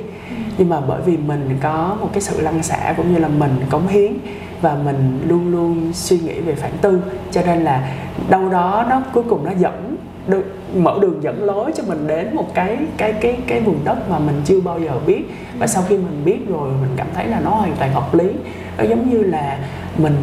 nhưng 0.59 0.69
mà 0.69 0.81
bởi 0.81 1.03
vì 1.03 1.17
mình 1.17 1.59
có 1.63 1.97
một 2.01 2.09
cái 2.13 2.23
sự 2.23 2.41
lăn 2.41 2.63
xả 2.63 2.95
cũng 2.97 3.13
như 3.13 3.19
là 3.19 3.29
mình 3.29 3.57
cống 3.71 3.89
hiến 3.89 4.13
và 4.61 4.75
mình 4.85 5.21
luôn 5.29 5.53
luôn 5.53 5.93
suy 5.93 6.19
nghĩ 6.19 6.41
về 6.41 6.55
phản 6.55 6.73
tư 6.81 7.03
cho 7.31 7.43
nên 7.47 7.65
là 7.65 7.93
đâu 8.29 8.49
đó 8.49 8.87
nó 8.91 9.03
cuối 9.13 9.25
cùng 9.29 9.45
nó 9.45 9.51
dẫn 9.59 9.97
được 10.27 10.45
mở 10.75 10.99
đường 11.03 11.23
dẫn 11.23 11.45
lối 11.45 11.73
cho 11.75 11.83
mình 11.87 12.07
đến 12.07 12.37
một 12.37 12.55
cái 12.55 12.79
cái 12.97 13.13
cái 13.13 13.39
cái 13.47 13.61
vùng 13.61 13.79
đất 13.85 14.11
mà 14.11 14.19
mình 14.19 14.41
chưa 14.45 14.61
bao 14.61 14.81
giờ 14.81 14.91
biết. 15.07 15.23
Và 15.59 15.67
sau 15.67 15.83
khi 15.89 15.97
mình 15.97 16.23
biết 16.25 16.39
rồi 16.49 16.69
mình 16.81 16.91
cảm 16.97 17.07
thấy 17.15 17.27
là 17.27 17.41
nó 17.41 17.51
hoàn 17.51 17.77
toàn 17.79 17.93
hợp 17.93 18.15
lý. 18.15 18.29
Nó 18.79 18.85
giống 18.85 19.11
như 19.11 19.23
là 19.23 19.59
mình 19.99 20.17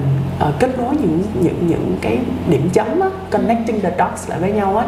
uh, 0.48 0.60
kết 0.60 0.78
nối 0.78 0.96
những 1.02 1.22
những 1.42 1.68
những 1.68 1.98
cái 2.02 2.20
điểm 2.50 2.70
chấm 2.74 3.00
á, 3.00 3.10
connecting 3.32 3.82
the 3.82 3.92
dots 4.00 4.30
lại 4.30 4.40
với 4.40 4.52
nhau 4.52 4.78
á. 4.78 4.86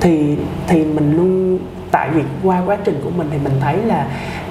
Thì 0.00 0.36
thì 0.66 0.84
mình 0.84 1.16
luôn 1.16 1.58
tại 1.90 2.10
vì 2.10 2.22
qua 2.42 2.62
quá 2.66 2.76
trình 2.84 3.00
của 3.04 3.10
mình 3.10 3.28
thì 3.32 3.38
mình 3.38 3.52
thấy 3.60 3.76
là 3.76 4.06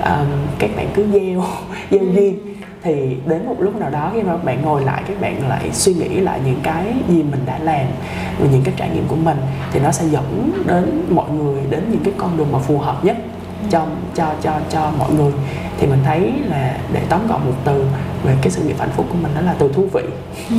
um, 0.05 0.27
các 0.59 0.69
bạn 0.77 0.87
cứ 0.93 1.05
gieo 1.11 1.43
gieo 1.91 2.03
duyên. 2.13 2.39
Thì 2.83 3.17
đến 3.25 3.45
một 3.45 3.55
lúc 3.59 3.79
nào 3.79 3.89
đó 3.89 4.11
khi 4.13 4.21
mà 4.21 4.37
bạn 4.37 4.61
ngồi 4.61 4.83
lại 4.83 5.03
các 5.07 5.21
bạn 5.21 5.49
lại 5.49 5.69
suy 5.71 5.93
nghĩ 5.93 6.19
lại 6.19 6.39
những 6.45 6.59
cái 6.63 6.93
gì 7.09 7.23
mình 7.23 7.41
đã 7.45 7.59
làm 7.59 7.85
và 8.39 8.47
những 8.51 8.61
cái 8.63 8.73
trải 8.77 8.89
nghiệm 8.89 9.07
của 9.07 9.15
mình 9.15 9.37
thì 9.71 9.79
nó 9.79 9.91
sẽ 9.91 10.05
dẫn 10.05 10.51
đến 10.67 11.05
mọi 11.09 11.29
người 11.29 11.61
đến 11.69 11.83
những 11.91 12.03
cái 12.03 12.13
con 12.17 12.37
đường 12.37 12.51
mà 12.51 12.59
phù 12.59 12.77
hợp 12.77 13.05
nhất 13.05 13.17
cho 13.69 13.85
cho 14.15 14.33
cho 14.41 14.59
cho 14.69 14.91
mọi 14.99 15.13
người. 15.13 15.31
Thì 15.79 15.87
mình 15.87 15.99
thấy 16.05 16.33
là 16.49 16.77
để 16.93 17.01
tóm 17.09 17.27
gọn 17.27 17.41
một 17.45 17.55
từ 17.65 17.85
về 18.23 18.35
cái 18.41 18.51
sự 18.51 18.63
nghiệp 18.63 18.75
hạnh 18.79 18.89
phúc 18.95 19.05
của 19.09 19.17
mình 19.21 19.31
đó 19.35 19.41
là 19.41 19.55
từ 19.59 19.71
thú 19.73 19.87
vị. 19.93 20.01
Ừ. 20.49 20.55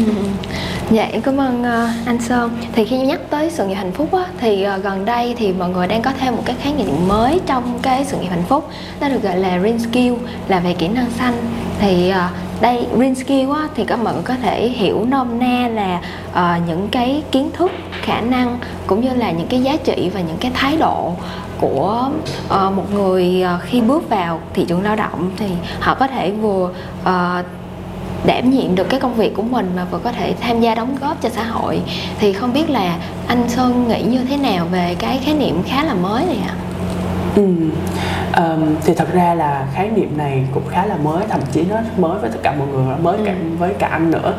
dạ 0.90 1.08
em 1.12 1.22
cảm 1.22 1.40
ơn 1.40 1.60
uh, 1.60 2.06
anh 2.06 2.20
sơn. 2.20 2.50
Thì 2.72 2.84
khi 2.84 2.98
nhắc 2.98 3.20
tới 3.30 3.50
sự 3.50 3.66
nghiệp 3.66 3.74
hạnh 3.74 3.92
phúc 3.92 4.12
á, 4.12 4.26
thì 4.40 4.66
uh, 4.76 4.84
gần 4.84 5.04
đây 5.04 5.34
thì 5.38 5.52
mọi 5.52 5.68
người 5.70 5.86
đang 5.86 6.02
có 6.02 6.12
thêm 6.20 6.36
một 6.36 6.42
cái 6.44 6.56
khái 6.62 6.72
niệm 6.72 7.08
mới 7.08 7.40
trong 7.46 7.78
cái 7.82 8.04
sự 8.04 8.16
nghiệp 8.18 8.28
hạnh 8.28 8.44
phúc. 8.48 8.68
Nó 9.00 9.08
được 9.08 9.22
gọi 9.22 9.36
là 9.36 9.58
green 9.58 9.78
skill 9.78 10.14
là 10.48 10.60
về 10.60 10.74
kỹ 10.78 10.88
năng 10.88 11.10
xanh. 11.10 11.34
Thì 11.80 12.12
uh, 12.12 12.49
đây 12.60 12.86
green 12.96 13.14
skill 13.14 13.52
á, 13.54 13.68
thì 13.74 13.84
các 13.84 13.96
bạn 14.04 14.22
có 14.24 14.34
thể 14.42 14.68
hiểu 14.68 15.04
nôm 15.04 15.38
na 15.38 15.68
là 15.68 16.00
uh, 16.30 16.68
những 16.68 16.88
cái 16.88 17.22
kiến 17.32 17.50
thức 17.52 17.70
khả 18.02 18.20
năng 18.20 18.58
cũng 18.86 19.00
như 19.00 19.14
là 19.14 19.30
những 19.30 19.46
cái 19.46 19.62
giá 19.62 19.76
trị 19.84 20.10
và 20.14 20.20
những 20.20 20.36
cái 20.40 20.50
thái 20.54 20.76
độ 20.76 21.12
của 21.60 22.10
uh, 22.46 22.72
một 22.72 22.94
người 22.94 23.44
uh, 23.54 23.62
khi 23.62 23.80
bước 23.80 24.08
vào 24.08 24.40
thị 24.54 24.64
trường 24.68 24.82
lao 24.82 24.96
động 24.96 25.30
thì 25.36 25.46
họ 25.80 25.94
có 25.94 26.06
thể 26.06 26.30
vừa 26.30 26.70
uh, 27.02 27.46
đảm 28.24 28.50
nhiệm 28.50 28.74
được 28.74 28.88
cái 28.88 29.00
công 29.00 29.14
việc 29.14 29.34
của 29.36 29.42
mình 29.42 29.70
mà 29.76 29.84
vừa 29.90 29.98
có 29.98 30.12
thể 30.12 30.34
tham 30.40 30.60
gia 30.60 30.74
đóng 30.74 30.96
góp 31.00 31.22
cho 31.22 31.28
xã 31.28 31.44
hội 31.44 31.80
thì 32.18 32.32
không 32.32 32.52
biết 32.52 32.70
là 32.70 32.98
anh 33.26 33.48
Sơn 33.48 33.88
nghĩ 33.88 34.02
như 34.02 34.24
thế 34.24 34.36
nào 34.36 34.66
về 34.70 34.96
cái 34.98 35.20
khái 35.24 35.34
niệm 35.34 35.62
khá 35.66 35.84
là 35.84 35.94
mới 35.94 36.24
này 36.24 36.38
ạ? 36.48 36.54
À? 36.58 36.69
Ừ. 37.36 37.42
Um, 38.36 38.76
thì 38.84 38.94
thật 38.94 39.12
ra 39.12 39.34
là 39.34 39.66
khái 39.74 39.90
niệm 39.90 40.18
này 40.18 40.44
cũng 40.54 40.62
khá 40.70 40.86
là 40.86 40.96
mới 40.96 41.26
thậm 41.28 41.40
chí 41.52 41.64
nó 41.64 41.76
mới 41.98 42.18
với 42.18 42.30
tất 42.30 42.38
cả 42.42 42.54
mọi 42.58 42.68
người 42.68 42.96
mới 43.02 43.18
cả 43.24 43.32
ừ. 43.32 43.56
với 43.58 43.74
cả 43.78 43.86
anh 43.86 44.10
nữa 44.10 44.34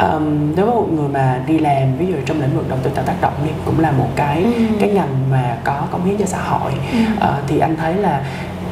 um, 0.00 0.56
đối 0.56 0.66
với 0.66 0.74
một 0.74 0.88
người 0.92 1.08
mà 1.08 1.40
đi 1.46 1.58
làm 1.58 1.96
ví 1.98 2.06
dụ 2.06 2.14
trong 2.26 2.40
lĩnh 2.40 2.56
vực 2.56 2.68
đầu 2.68 2.78
tư 2.82 2.90
tạo 2.94 3.04
tác 3.04 3.14
động 3.20 3.32
đi 3.44 3.50
cũng 3.64 3.80
là 3.80 3.90
một 3.90 4.08
cái 4.16 4.42
ừ. 4.42 4.62
cái 4.80 4.90
ngành 4.90 5.30
mà 5.30 5.56
có 5.64 5.82
cống 5.90 6.04
hiến 6.04 6.16
cho 6.16 6.26
xã 6.26 6.42
hội 6.42 6.72
ừ. 6.92 6.98
uh, 7.16 7.48
thì 7.48 7.58
anh 7.58 7.76
thấy 7.76 7.94
là 7.94 8.24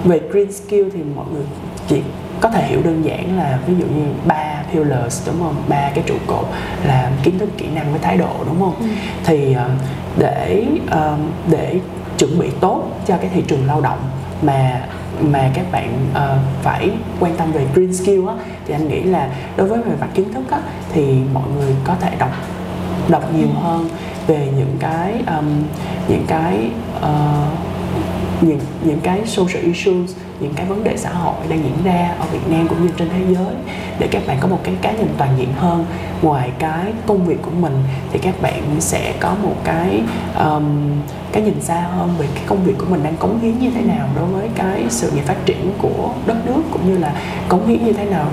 về 0.05 0.21
green 0.31 0.53
skill 0.53 0.89
thì 0.93 1.01
mọi 1.17 1.27
người 1.33 1.45
chỉ 1.89 2.03
có 2.41 2.49
thể 2.49 2.67
hiểu 2.67 2.81
đơn 2.85 3.05
giản 3.05 3.39
là 3.39 3.59
ví 3.67 3.75
dụ 3.79 3.85
như 3.87 4.07
ba 4.25 4.63
pillars 4.73 5.27
đúng 5.27 5.39
không 5.39 5.55
ba 5.69 5.91
cái 5.95 6.05
trụ 6.07 6.15
cột 6.27 6.47
là 6.85 7.11
kiến 7.23 7.39
thức 7.39 7.49
kỹ 7.59 7.67
năng 7.75 7.91
với 7.91 8.01
thái 8.01 8.17
độ 8.17 8.33
đúng 8.47 8.61
không 8.61 8.75
ừ. 8.79 8.87
thì 9.25 9.57
uh, 9.57 9.71
để 10.19 10.65
để 11.51 11.81
chuẩn 12.19 12.39
bị 12.39 12.51
tốt 12.61 12.83
cho 13.07 13.17
cái 13.17 13.31
thị 13.35 13.43
trường 13.49 13.67
lao 13.67 13.81
động 13.81 13.99
mà 14.43 14.87
mà 15.21 15.51
các 15.55 15.73
bạn 15.73 16.09
uh, 16.11 16.63
phải 16.63 16.91
quan 17.21 17.37
tâm 17.37 17.53
về 17.53 17.67
green 17.75 17.95
skill 17.95 18.29
á 18.29 18.35
thì 18.67 18.75
anh 18.75 18.89
nghĩ 18.89 19.03
là 19.03 19.29
đối 19.57 19.69
với 19.69 19.79
về 19.79 19.97
mặt 20.01 20.09
kiến 20.15 20.33
thức 20.33 20.51
á 20.51 20.59
thì 20.93 21.19
mọi 21.33 21.49
người 21.57 21.75
có 21.85 21.95
thể 22.01 22.17
đọc 22.19 22.31
đọc 23.09 23.35
nhiều 23.35 23.49
ừ. 23.49 23.61
hơn 23.63 23.89
về 24.27 24.49
những 24.57 24.77
cái 24.81 25.15
um, 25.27 25.63
những 26.09 26.25
cái 26.29 26.71
uh, 26.99 27.05
những 28.41 28.61
những 28.83 29.01
cái 29.03 29.21
social 29.27 29.65
issues 29.65 30.11
những 30.41 30.55
cái 30.55 30.67
vấn 30.67 30.85
đề 30.85 30.97
xã 30.97 31.11
hội 31.11 31.35
đang 31.49 31.65
diễn 31.65 31.85
ra 31.85 32.15
ở 32.19 32.27
Việt 32.33 32.49
Nam 32.49 32.69
cũng 32.69 32.83
như 32.83 32.91
trên 32.97 33.09
thế 33.09 33.35
giới. 33.35 33.55
Để 33.99 34.09
các 34.11 34.23
bạn 34.27 34.37
có 34.41 34.49
một 34.49 34.59
cái 34.63 34.75
cá 34.83 34.93
nhìn 34.93 35.09
toàn 35.19 35.31
diện 35.37 35.49
hơn 35.57 35.85
ngoài 36.23 36.51
cái 36.59 36.93
công 37.07 37.27
việc 37.27 37.43
của 37.43 37.51
mình 37.51 37.83
thì 38.13 38.19
các 38.19 38.43
bạn 38.43 38.63
sẽ 38.79 39.15
có 39.21 39.35
một 39.43 39.55
cái 39.65 40.03
um, 40.39 40.65
cái 41.33 41.43
nhìn 41.43 41.61
xa 41.61 41.81
hơn 41.81 42.15
về 42.19 42.27
cái 42.35 42.45
công 42.47 42.65
việc 42.65 42.75
của 42.79 42.87
mình 42.89 43.03
đang 43.03 43.17
cống 43.17 43.41
hiến 43.41 43.59
như 43.59 43.71
thế 43.71 43.81
nào 43.83 44.09
đối 44.17 44.27
với 44.27 44.49
cái 44.55 44.85
sự 44.89 45.11
nghiệp 45.11 45.23
phát 45.23 45.47
triển 45.47 45.73
của 45.79 46.11
đất 46.27 46.37
nước 46.47 46.63
cũng 46.71 46.87
như 46.87 46.99
là 46.99 47.13
cống 47.49 47.67
hiến 47.67 47.85
như 47.85 47.93
thế 47.93 48.05
nào 48.05 48.27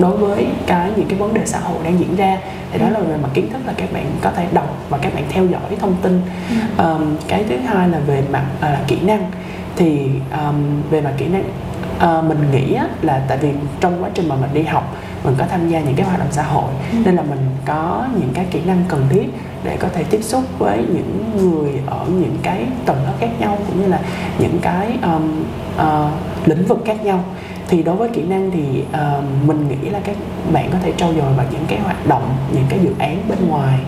đối 0.00 0.16
với 0.16 0.46
cái 0.66 0.90
những 0.96 1.08
cái 1.08 1.18
vấn 1.18 1.34
đề 1.34 1.40
xã 1.44 1.58
hội 1.58 1.78
đang 1.84 2.00
diễn 2.00 2.16
ra. 2.16 2.38
Thì 2.72 2.78
đó 2.78 2.88
là 2.88 3.00
về 3.00 3.16
mặt 3.16 3.28
kiến 3.34 3.50
thức 3.52 3.58
là 3.66 3.72
các 3.76 3.92
bạn 3.92 4.04
có 4.22 4.30
thể 4.30 4.46
đọc 4.52 4.76
và 4.88 4.98
các 4.98 5.14
bạn 5.14 5.24
theo 5.28 5.46
dõi 5.46 5.76
thông 5.80 5.94
tin. 6.02 6.20
Um, 6.78 7.16
cái 7.28 7.44
thứ 7.48 7.56
hai 7.56 7.88
là 7.88 7.98
về 7.98 8.22
mặt 8.32 8.44
uh, 8.58 8.88
kỹ 8.88 8.98
năng 9.00 9.30
thì 9.76 10.10
um, 10.32 10.82
về 10.90 11.00
mặt 11.00 11.12
kỹ 11.16 11.26
năng 11.28 11.44
uh, 11.96 12.24
mình 12.24 12.50
nghĩ 12.52 12.74
á, 12.74 12.88
là 13.02 13.22
tại 13.28 13.38
vì 13.38 13.50
trong 13.80 14.04
quá 14.04 14.10
trình 14.14 14.28
mà 14.28 14.36
mình 14.36 14.50
đi 14.54 14.62
học 14.62 14.96
mình 15.24 15.34
có 15.38 15.44
tham 15.50 15.68
gia 15.68 15.80
những 15.80 15.94
cái 15.94 16.06
hoạt 16.06 16.18
động 16.18 16.28
xã 16.30 16.42
hội 16.42 16.70
ừ. 16.92 16.98
nên 17.04 17.16
là 17.16 17.22
mình 17.22 17.50
có 17.64 18.06
những 18.20 18.30
cái 18.34 18.46
kỹ 18.50 18.60
năng 18.66 18.84
cần 18.88 19.06
thiết 19.08 19.26
để 19.64 19.76
có 19.76 19.88
thể 19.94 20.04
tiếp 20.10 20.22
xúc 20.22 20.42
với 20.58 20.78
những 20.78 21.32
người 21.36 21.72
ở 21.86 22.06
những 22.08 22.36
cái 22.42 22.66
tầng 22.86 23.04
lớp 23.04 23.12
khác 23.20 23.30
nhau 23.38 23.58
cũng 23.66 23.80
như 23.80 23.88
là 23.88 24.00
những 24.38 24.58
cái 24.62 24.98
um, 25.02 25.44
uh, 25.76 26.48
lĩnh 26.48 26.64
vực 26.64 26.78
khác 26.84 27.04
nhau 27.04 27.24
thì 27.68 27.82
đối 27.82 27.96
với 27.96 28.08
kỹ 28.08 28.22
năng 28.22 28.50
thì 28.50 28.84
uh, 28.90 29.24
mình 29.46 29.68
nghĩ 29.68 29.90
là 29.90 30.00
các 30.04 30.16
bạn 30.52 30.68
có 30.72 30.78
thể 30.82 30.92
trau 30.96 31.12
dồi 31.12 31.32
vào 31.36 31.46
những 31.52 31.64
cái 31.68 31.78
hoạt 31.80 32.06
động 32.06 32.36
những 32.54 32.64
cái 32.68 32.78
dự 32.82 32.90
án 32.98 33.22
bên 33.28 33.48
ngoài 33.48 33.78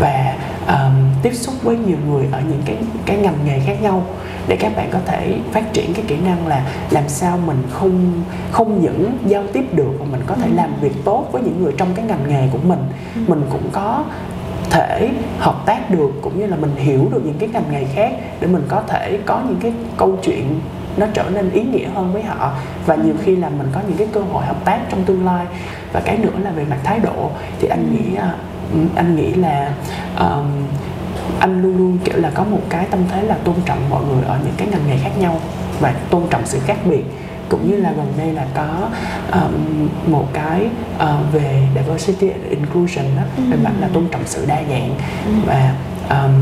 và 0.00 0.36
um, 0.68 0.94
tiếp 1.22 1.34
xúc 1.34 1.54
với 1.62 1.76
nhiều 1.76 1.98
người 2.08 2.26
ở 2.32 2.40
những 2.48 2.62
cái 2.64 2.76
cái 3.06 3.16
ngành 3.16 3.36
nghề 3.44 3.60
khác 3.60 3.82
nhau 3.82 4.02
để 4.48 4.56
các 4.56 4.76
bạn 4.76 4.88
có 4.92 4.98
thể 5.06 5.34
phát 5.52 5.72
triển 5.72 5.94
cái 5.94 6.04
kỹ 6.08 6.16
năng 6.24 6.46
là 6.46 6.66
làm 6.90 7.08
sao 7.08 7.38
mình 7.46 7.62
không 7.70 8.22
không 8.50 8.82
những 8.82 9.18
giao 9.26 9.44
tiếp 9.52 9.64
được 9.72 9.92
mà 10.00 10.06
mình 10.10 10.20
có 10.26 10.34
thể 10.34 10.48
làm 10.54 10.70
việc 10.80 10.92
tốt 11.04 11.28
với 11.32 11.42
những 11.42 11.62
người 11.62 11.72
trong 11.78 11.88
cái 11.94 12.04
ngành 12.04 12.28
nghề 12.28 12.48
của 12.52 12.58
mình 12.58 12.80
ừ. 13.14 13.20
mình 13.26 13.42
cũng 13.50 13.68
có 13.72 14.04
thể 14.70 15.10
hợp 15.38 15.66
tác 15.66 15.90
được 15.90 16.10
cũng 16.22 16.38
như 16.38 16.46
là 16.46 16.56
mình 16.56 16.76
hiểu 16.76 17.08
được 17.12 17.20
những 17.24 17.38
cái 17.38 17.48
ngành 17.48 17.64
nghề 17.70 17.84
khác 17.84 18.12
để 18.40 18.48
mình 18.48 18.62
có 18.68 18.82
thể 18.88 19.18
có 19.26 19.40
những 19.48 19.58
cái 19.60 19.72
câu 19.96 20.18
chuyện 20.22 20.60
nó 20.98 21.06
trở 21.14 21.30
nên 21.34 21.50
ý 21.50 21.62
nghĩa 21.62 21.88
hơn 21.94 22.12
với 22.12 22.22
họ. 22.22 22.52
Và 22.86 22.94
nhiều 22.94 23.14
khi 23.22 23.36
là 23.36 23.48
mình 23.48 23.68
có 23.72 23.80
những 23.88 23.96
cái 23.96 24.08
cơ 24.12 24.20
hội 24.20 24.44
hợp 24.44 24.64
tác 24.64 24.78
trong 24.90 25.04
tương 25.04 25.26
lai. 25.26 25.46
Và 25.92 26.00
cái 26.00 26.18
nữa 26.18 26.32
là 26.42 26.50
về 26.50 26.64
mặt 26.64 26.78
thái 26.84 26.98
độ. 26.98 27.30
Thì 27.60 27.68
anh 27.68 27.92
nghĩ 27.92 28.16
à, 28.16 28.34
anh 28.94 29.16
nghĩ 29.16 29.34
là 29.34 29.72
um, 30.18 30.46
anh 31.40 31.62
luôn 31.62 31.78
luôn 31.78 31.98
kiểu 32.04 32.16
là 32.16 32.30
có 32.34 32.44
một 32.44 32.60
cái 32.68 32.86
tâm 32.90 33.00
thế 33.10 33.22
là 33.22 33.36
tôn 33.44 33.54
trọng 33.64 33.78
mọi 33.90 34.04
người 34.04 34.22
ở 34.26 34.38
những 34.44 34.54
cái 34.56 34.68
ngành 34.70 34.86
nghề 34.88 34.96
khác 34.96 35.10
nhau 35.18 35.40
và 35.80 35.94
tôn 36.10 36.22
trọng 36.30 36.46
sự 36.46 36.58
khác 36.66 36.76
biệt. 36.84 37.04
Cũng 37.48 37.70
như 37.70 37.76
là 37.76 37.92
gần 37.92 38.12
đây 38.18 38.32
là 38.32 38.46
có 38.54 38.88
um, 39.32 39.88
một 40.06 40.28
cái 40.32 40.66
uh, 40.96 41.32
về 41.32 41.62
diversity 41.74 42.28
and 42.28 42.44
inclusion 42.50 43.04
đó 43.16 43.22
ừ. 43.36 43.42
về 43.50 43.56
mặt 43.64 43.72
là 43.80 43.88
tôn 43.92 44.06
trọng 44.10 44.22
sự 44.24 44.44
đa 44.46 44.62
dạng. 44.70 44.90
Ừ. 45.26 45.32
và 45.46 45.74
um, 46.10 46.32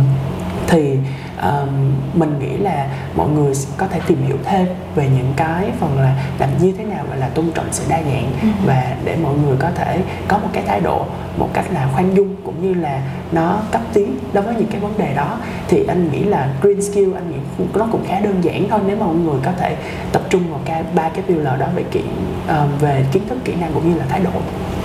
thì 0.67 0.99
um, 1.43 1.93
mình 2.15 2.39
nghĩ 2.39 2.57
là 2.57 2.89
mọi 3.17 3.29
người 3.29 3.53
có 3.77 3.87
thể 3.87 4.01
tìm 4.07 4.19
hiểu 4.27 4.37
thêm 4.45 4.67
về 4.95 5.09
những 5.17 5.33
cái 5.37 5.71
phần 5.81 6.01
là 6.01 6.15
làm 6.39 6.51
như 6.61 6.73
thế 6.73 6.85
nào 6.85 7.05
gọi 7.09 7.19
là 7.19 7.29
tôn 7.29 7.51
trọng 7.55 7.67
sự 7.71 7.85
đa 7.89 8.03
dạng 8.03 8.33
ừ. 8.43 8.49
và 8.67 8.97
để 9.05 9.17
mọi 9.23 9.35
người 9.35 9.57
có 9.59 9.71
thể 9.75 9.99
có 10.29 10.39
một 10.39 10.49
cái 10.53 10.63
thái 10.67 10.81
độ 10.81 11.07
một 11.39 11.49
cách 11.53 11.65
là 11.73 11.89
khoan 11.95 12.17
dung 12.17 12.37
cũng 12.45 12.63
như 12.63 12.75
là 12.75 13.03
nó 13.33 13.59
cấp 13.73 13.83
tiến 13.93 14.19
đối 14.33 14.45
với 14.45 14.55
những 14.55 14.69
cái 14.71 14.81
vấn 14.81 14.99
đề 14.99 15.15
đó. 15.15 15.39
Thì 15.69 15.85
anh 15.89 16.11
nghĩ 16.13 16.25
là 16.25 16.49
green 16.63 16.83
skill 16.83 17.15
anh 17.15 17.31
nghĩ 17.31 17.65
nó 17.75 17.87
cũng 17.93 18.05
khá 18.09 18.21
đơn 18.21 18.35
giản 18.43 18.67
thôi. 18.71 18.81
Nếu 18.87 18.97
mà 18.97 19.07
mọi 19.07 19.15
người 19.15 19.41
có 19.45 19.53
thể 19.59 19.77
tập 20.13 20.23
trung 20.29 20.51
vào 20.51 20.61
cái 20.65 20.83
ba 20.95 21.09
cái 21.09 21.25
pillar 21.29 21.61
đó 21.61 21.67
về 21.75 21.85
kỹ 21.91 22.01
uh, 22.45 22.81
về 22.81 23.05
kiến 23.13 23.23
thức 23.29 23.39
kỹ 23.45 23.55
năng 23.61 23.73
cũng 23.73 23.91
như 23.93 23.99
là 23.99 24.05
thái 24.09 24.21
độ 24.21 24.31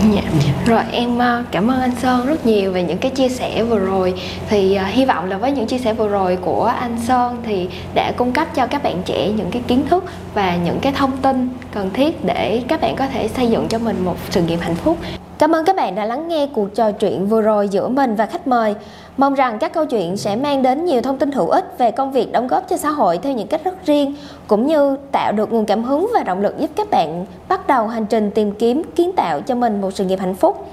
Yeah. 0.09 0.25
Dạ. 0.45 0.53
Rồi 0.65 0.81
em 0.91 1.17
ờ, 1.17 1.43
cảm 1.51 1.71
ơn 1.71 1.81
anh 1.81 1.95
Sơn 1.95 2.25
rất 2.25 2.45
nhiều 2.45 2.71
về 2.71 2.83
những 2.83 2.97
cái 2.97 3.11
chia 3.11 3.29
sẻ 3.29 3.63
vừa 3.63 3.79
rồi 3.79 4.13
thì 4.49 4.77
uh, 4.81 4.87
hy 4.87 5.05
vọng 5.05 5.29
là 5.29 5.37
với 5.37 5.51
những 5.51 5.67
chia 5.67 5.77
sẻ 5.77 5.93
vừa 5.93 6.07
rồi 6.07 6.37
của 6.41 6.65
anh 6.65 6.97
Sơn 7.07 7.37
thì 7.43 7.69
đã 7.93 8.11
cung 8.17 8.31
cấp 8.31 8.47
cho 8.55 8.67
các 8.67 8.83
bạn 8.83 9.01
trẻ 9.05 9.31
những 9.37 9.51
cái 9.51 9.61
kiến 9.67 9.87
thức 9.89 10.03
và 10.33 10.55
những 10.55 10.79
cái 10.79 10.93
thông 10.93 11.17
tin 11.17 11.49
cần 11.73 11.89
thiết 11.93 12.25
để 12.25 12.63
các 12.67 12.81
bạn 12.81 12.95
có 12.95 13.07
thể 13.07 13.27
xây 13.27 13.47
dựng 13.47 13.67
cho 13.67 13.77
mình 13.79 14.05
một 14.05 14.15
sự 14.29 14.41
nghiệp 14.41 14.59
hạnh 14.61 14.75
phúc. 14.75 14.97
Cảm 15.41 15.55
ơn 15.55 15.65
các 15.65 15.75
bạn 15.75 15.95
đã 15.95 16.05
lắng 16.05 16.27
nghe 16.27 16.47
cuộc 16.53 16.75
trò 16.75 16.91
chuyện 16.91 17.27
vừa 17.27 17.41
rồi 17.41 17.67
giữa 17.67 17.87
mình 17.87 18.15
và 18.15 18.25
khách 18.25 18.47
mời. 18.47 18.75
Mong 19.17 19.33
rằng 19.33 19.59
các 19.59 19.73
câu 19.73 19.85
chuyện 19.85 20.17
sẽ 20.17 20.35
mang 20.35 20.61
đến 20.61 20.85
nhiều 20.85 21.01
thông 21.01 21.17
tin 21.17 21.31
hữu 21.31 21.49
ích 21.49 21.77
về 21.77 21.91
công 21.91 22.11
việc 22.11 22.31
đóng 22.31 22.47
góp 22.47 22.69
cho 22.69 22.77
xã 22.77 22.89
hội 22.89 23.17
theo 23.17 23.33
những 23.33 23.47
cách 23.47 23.63
rất 23.63 23.85
riêng, 23.85 24.15
cũng 24.47 24.67
như 24.67 24.97
tạo 25.11 25.31
được 25.31 25.51
nguồn 25.51 25.65
cảm 25.65 25.83
hứng 25.83 26.09
và 26.13 26.23
động 26.23 26.41
lực 26.41 26.59
giúp 26.59 26.69
các 26.75 26.89
bạn 26.89 27.25
bắt 27.47 27.67
đầu 27.67 27.87
hành 27.87 28.05
trình 28.05 28.31
tìm 28.31 28.51
kiếm 28.51 28.81
kiến 28.95 29.11
tạo 29.15 29.41
cho 29.41 29.55
mình 29.55 29.81
một 29.81 29.91
sự 29.91 30.05
nghiệp 30.05 30.19
hạnh 30.19 30.35
phúc. 30.35 30.67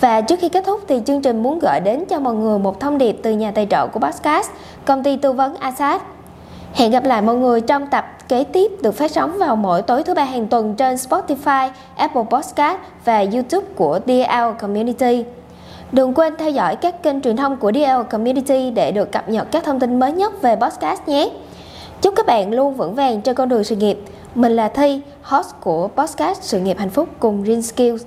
Và 0.00 0.20
trước 0.20 0.38
khi 0.40 0.48
kết 0.48 0.64
thúc 0.66 0.80
thì 0.88 1.00
chương 1.06 1.22
trình 1.22 1.42
muốn 1.42 1.58
gửi 1.58 1.80
đến 1.80 2.04
cho 2.08 2.20
mọi 2.20 2.34
người 2.34 2.58
một 2.58 2.80
thông 2.80 2.98
điệp 2.98 3.16
từ 3.22 3.32
nhà 3.32 3.50
tài 3.50 3.66
trợ 3.70 3.86
của 3.86 4.00
podcast, 4.00 4.50
công 4.84 5.02
ty 5.02 5.16
tư 5.16 5.32
vấn 5.32 5.56
Asad. 5.56 6.00
Hẹn 6.74 6.90
gặp 6.90 7.04
lại 7.04 7.22
mọi 7.22 7.36
người 7.36 7.60
trong 7.60 7.86
tập 7.86 8.13
kế 8.34 8.44
tiếp 8.44 8.72
được 8.82 8.94
phát 8.94 9.10
sóng 9.10 9.38
vào 9.38 9.56
mỗi 9.56 9.82
tối 9.82 10.02
thứ 10.02 10.14
ba 10.14 10.24
hàng 10.24 10.46
tuần 10.46 10.74
trên 10.74 10.94
Spotify, 10.94 11.70
Apple 11.96 12.22
Podcast 12.30 12.78
và 13.04 13.24
YouTube 13.32 13.66
của 13.76 13.98
DL 14.06 14.58
Community. 14.58 15.24
Đừng 15.92 16.14
quên 16.14 16.34
theo 16.38 16.50
dõi 16.50 16.76
các 16.76 17.02
kênh 17.02 17.20
truyền 17.20 17.36
thông 17.36 17.56
của 17.56 17.72
DL 17.72 18.02
Community 18.10 18.70
để 18.70 18.92
được 18.92 19.12
cập 19.12 19.28
nhật 19.28 19.48
các 19.50 19.64
thông 19.64 19.80
tin 19.80 20.00
mới 20.00 20.12
nhất 20.12 20.42
về 20.42 20.56
podcast 20.56 21.08
nhé. 21.08 21.30
Chúc 22.02 22.14
các 22.16 22.26
bạn 22.26 22.52
luôn 22.52 22.74
vững 22.74 22.94
vàng 22.94 23.20
trên 23.20 23.34
con 23.34 23.48
đường 23.48 23.64
sự 23.64 23.76
nghiệp. 23.76 23.98
Mình 24.34 24.56
là 24.56 24.68
Thi, 24.68 25.00
host 25.22 25.54
của 25.60 25.88
podcast 25.88 26.42
Sự 26.42 26.60
nghiệp 26.60 26.78
hạnh 26.78 26.90
phúc 26.90 27.08
cùng 27.18 27.42
Green 27.42 27.62
Skills. 27.62 28.04